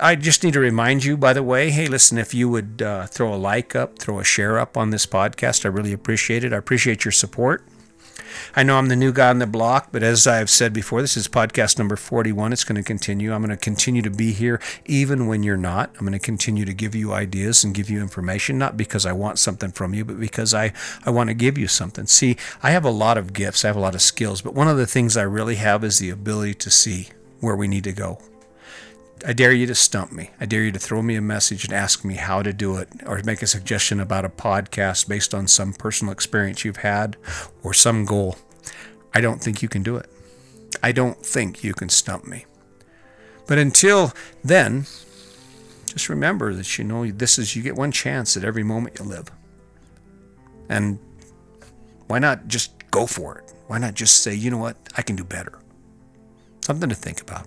I 0.00 0.16
just 0.16 0.42
need 0.42 0.54
to 0.54 0.60
remind 0.60 1.04
you, 1.04 1.16
by 1.16 1.32
the 1.32 1.42
way, 1.42 1.70
hey, 1.70 1.86
listen, 1.86 2.18
if 2.18 2.34
you 2.34 2.48
would 2.48 2.82
uh, 2.82 3.06
throw 3.06 3.34
a 3.34 3.36
like 3.36 3.76
up, 3.76 3.98
throw 3.98 4.18
a 4.18 4.24
share 4.24 4.58
up 4.58 4.76
on 4.76 4.90
this 4.90 5.06
podcast, 5.06 5.64
I 5.64 5.68
really 5.68 5.92
appreciate 5.92 6.44
it. 6.44 6.52
I 6.52 6.56
appreciate 6.56 7.04
your 7.04 7.12
support. 7.12 7.64
I 8.54 8.62
know 8.62 8.76
I'm 8.76 8.88
the 8.88 8.96
new 8.96 9.12
guy 9.12 9.28
on 9.28 9.38
the 9.38 9.46
block, 9.46 9.88
but 9.92 10.02
as 10.02 10.26
I've 10.26 10.50
said 10.50 10.72
before, 10.72 11.02
this 11.02 11.16
is 11.16 11.28
podcast 11.28 11.78
number 11.78 11.96
41. 11.96 12.52
It's 12.52 12.64
going 12.64 12.76
to 12.76 12.82
continue. 12.82 13.32
I'm 13.32 13.42
going 13.42 13.50
to 13.50 13.56
continue 13.56 14.02
to 14.02 14.10
be 14.10 14.32
here 14.32 14.60
even 14.86 15.26
when 15.26 15.42
you're 15.42 15.56
not. 15.56 15.90
I'm 15.94 16.06
going 16.06 16.12
to 16.12 16.18
continue 16.18 16.64
to 16.64 16.72
give 16.72 16.94
you 16.94 17.12
ideas 17.12 17.64
and 17.64 17.74
give 17.74 17.90
you 17.90 18.00
information, 18.00 18.58
not 18.58 18.76
because 18.76 19.06
I 19.06 19.12
want 19.12 19.38
something 19.38 19.70
from 19.70 19.94
you, 19.94 20.04
but 20.04 20.18
because 20.18 20.54
I, 20.54 20.72
I 21.04 21.10
want 21.10 21.28
to 21.28 21.34
give 21.34 21.58
you 21.58 21.68
something. 21.68 22.06
See, 22.06 22.36
I 22.62 22.70
have 22.70 22.84
a 22.84 22.90
lot 22.90 23.18
of 23.18 23.32
gifts, 23.32 23.64
I 23.64 23.68
have 23.68 23.76
a 23.76 23.80
lot 23.80 23.94
of 23.94 24.02
skills, 24.02 24.42
but 24.42 24.54
one 24.54 24.68
of 24.68 24.76
the 24.76 24.86
things 24.86 25.16
I 25.16 25.22
really 25.22 25.56
have 25.56 25.84
is 25.84 25.98
the 25.98 26.10
ability 26.10 26.54
to 26.54 26.70
see 26.70 27.08
where 27.40 27.56
we 27.56 27.68
need 27.68 27.84
to 27.84 27.92
go, 27.92 28.18
I 29.26 29.32
dare 29.34 29.52
you 29.52 29.66
to 29.66 29.74
stump 29.74 30.12
me. 30.12 30.30
I 30.40 30.46
dare 30.46 30.62
you 30.62 30.72
to 30.72 30.78
throw 30.78 31.02
me 31.02 31.14
a 31.14 31.20
message 31.20 31.64
and 31.64 31.74
ask 31.74 32.04
me 32.04 32.14
how 32.14 32.42
to 32.42 32.52
do 32.52 32.76
it, 32.76 32.88
or 33.06 33.20
make 33.24 33.42
a 33.42 33.46
suggestion 33.46 34.00
about 34.00 34.24
a 34.24 34.30
podcast 34.30 35.08
based 35.08 35.34
on 35.34 35.46
some 35.46 35.74
personal 35.74 36.12
experience 36.12 36.64
you've 36.64 36.78
had 36.78 37.16
or 37.62 37.74
some 37.74 38.04
goal. 38.04 38.38
I 39.12 39.20
don't 39.20 39.40
think 39.42 39.62
you 39.62 39.68
can 39.68 39.82
do 39.82 39.96
it. 39.96 40.10
I 40.82 40.92
don't 40.92 41.24
think 41.24 41.62
you 41.62 41.74
can 41.74 41.88
stump 41.88 42.26
me. 42.26 42.46
But 43.46 43.58
until 43.58 44.12
then, 44.42 44.86
just 45.86 46.08
remember 46.08 46.54
that 46.54 46.78
you 46.78 46.84
know 46.84 47.10
this 47.10 47.38
is 47.38 47.54
you 47.56 47.62
get 47.62 47.76
one 47.76 47.92
chance 47.92 48.36
at 48.36 48.44
every 48.44 48.62
moment 48.62 48.98
you 48.98 49.04
live. 49.04 49.30
And 50.68 50.98
why 52.06 52.20
not 52.20 52.48
just 52.48 52.72
go 52.90 53.06
for 53.06 53.38
it? 53.38 53.52
Why 53.66 53.78
not 53.78 53.94
just 53.94 54.22
say, 54.22 54.34
you 54.34 54.50
know 54.50 54.58
what, 54.58 54.76
I 54.96 55.02
can 55.02 55.16
do 55.16 55.24
better? 55.24 55.58
Something 56.60 56.88
to 56.88 56.94
think 56.94 57.20
about. 57.20 57.46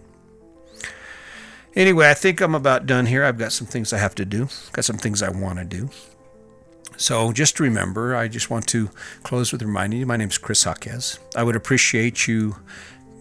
Anyway, 1.76 2.10
I 2.10 2.14
think 2.14 2.40
I'm 2.40 2.56
about 2.56 2.86
done 2.86 3.08
here. 3.08 3.24
I've 3.24 3.38
got 3.38 3.52
some 3.52 3.68
things 3.68 3.94
I 3.94 3.98
have 3.98 4.16
to 4.16 4.26
do, 4.26 4.48
got 4.74 4.86
some 4.86 4.98
things 4.98 5.24
I 5.24 5.30
want 5.30 5.60
to 5.60 5.66
do. 5.66 5.90
So 6.98 7.32
just 7.32 7.60
remember, 7.60 8.16
I 8.16 8.28
just 8.28 8.50
want 8.50 8.68
to 8.68 8.90
close 9.24 9.52
with 9.52 9.62
reminding 9.64 10.00
you 10.00 10.06
my 10.06 10.18
name 10.18 10.30
is 10.30 10.38
Chris 10.38 10.66
Jaquez. 10.66 11.20
I 11.36 11.44
would 11.44 11.56
appreciate 11.56 12.28
you 12.28 12.58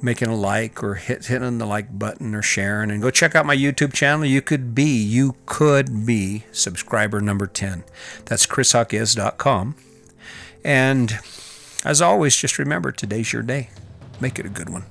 making 0.03 0.29
a 0.29 0.37
like 0.37 0.83
or 0.83 0.97
hit, 0.97 1.27
hitting 1.27 1.59
the 1.59 1.67
like 1.67 1.99
button 1.99 2.35
or 2.35 2.43
sharing 2.43 2.91
and 2.91 3.01
go 3.01 3.11
check 3.11 3.35
out 3.35 3.47
my 3.47 3.57
YouTube 3.57 3.95
channel. 3.95 4.25
You 4.25 4.43
could 4.43 4.75
be, 4.75 5.03
you 5.03 5.37
could 5.47 6.05
be 6.05 6.45
subscriber 6.53 7.21
number 7.21 7.47
10. 7.47 7.85
That's 8.27 8.47
chrisjaquez.com. 8.47 9.77
And 10.65 11.19
as 11.85 12.03
always, 12.03 12.37
just 12.37 12.59
remember 12.59 12.93
today's 12.93 13.33
your 13.33 13.43
day. 13.43 13.71
Make 14.21 14.39
it 14.39 14.47
a 14.47 14.51
good 14.51 14.69
one. 14.69 14.85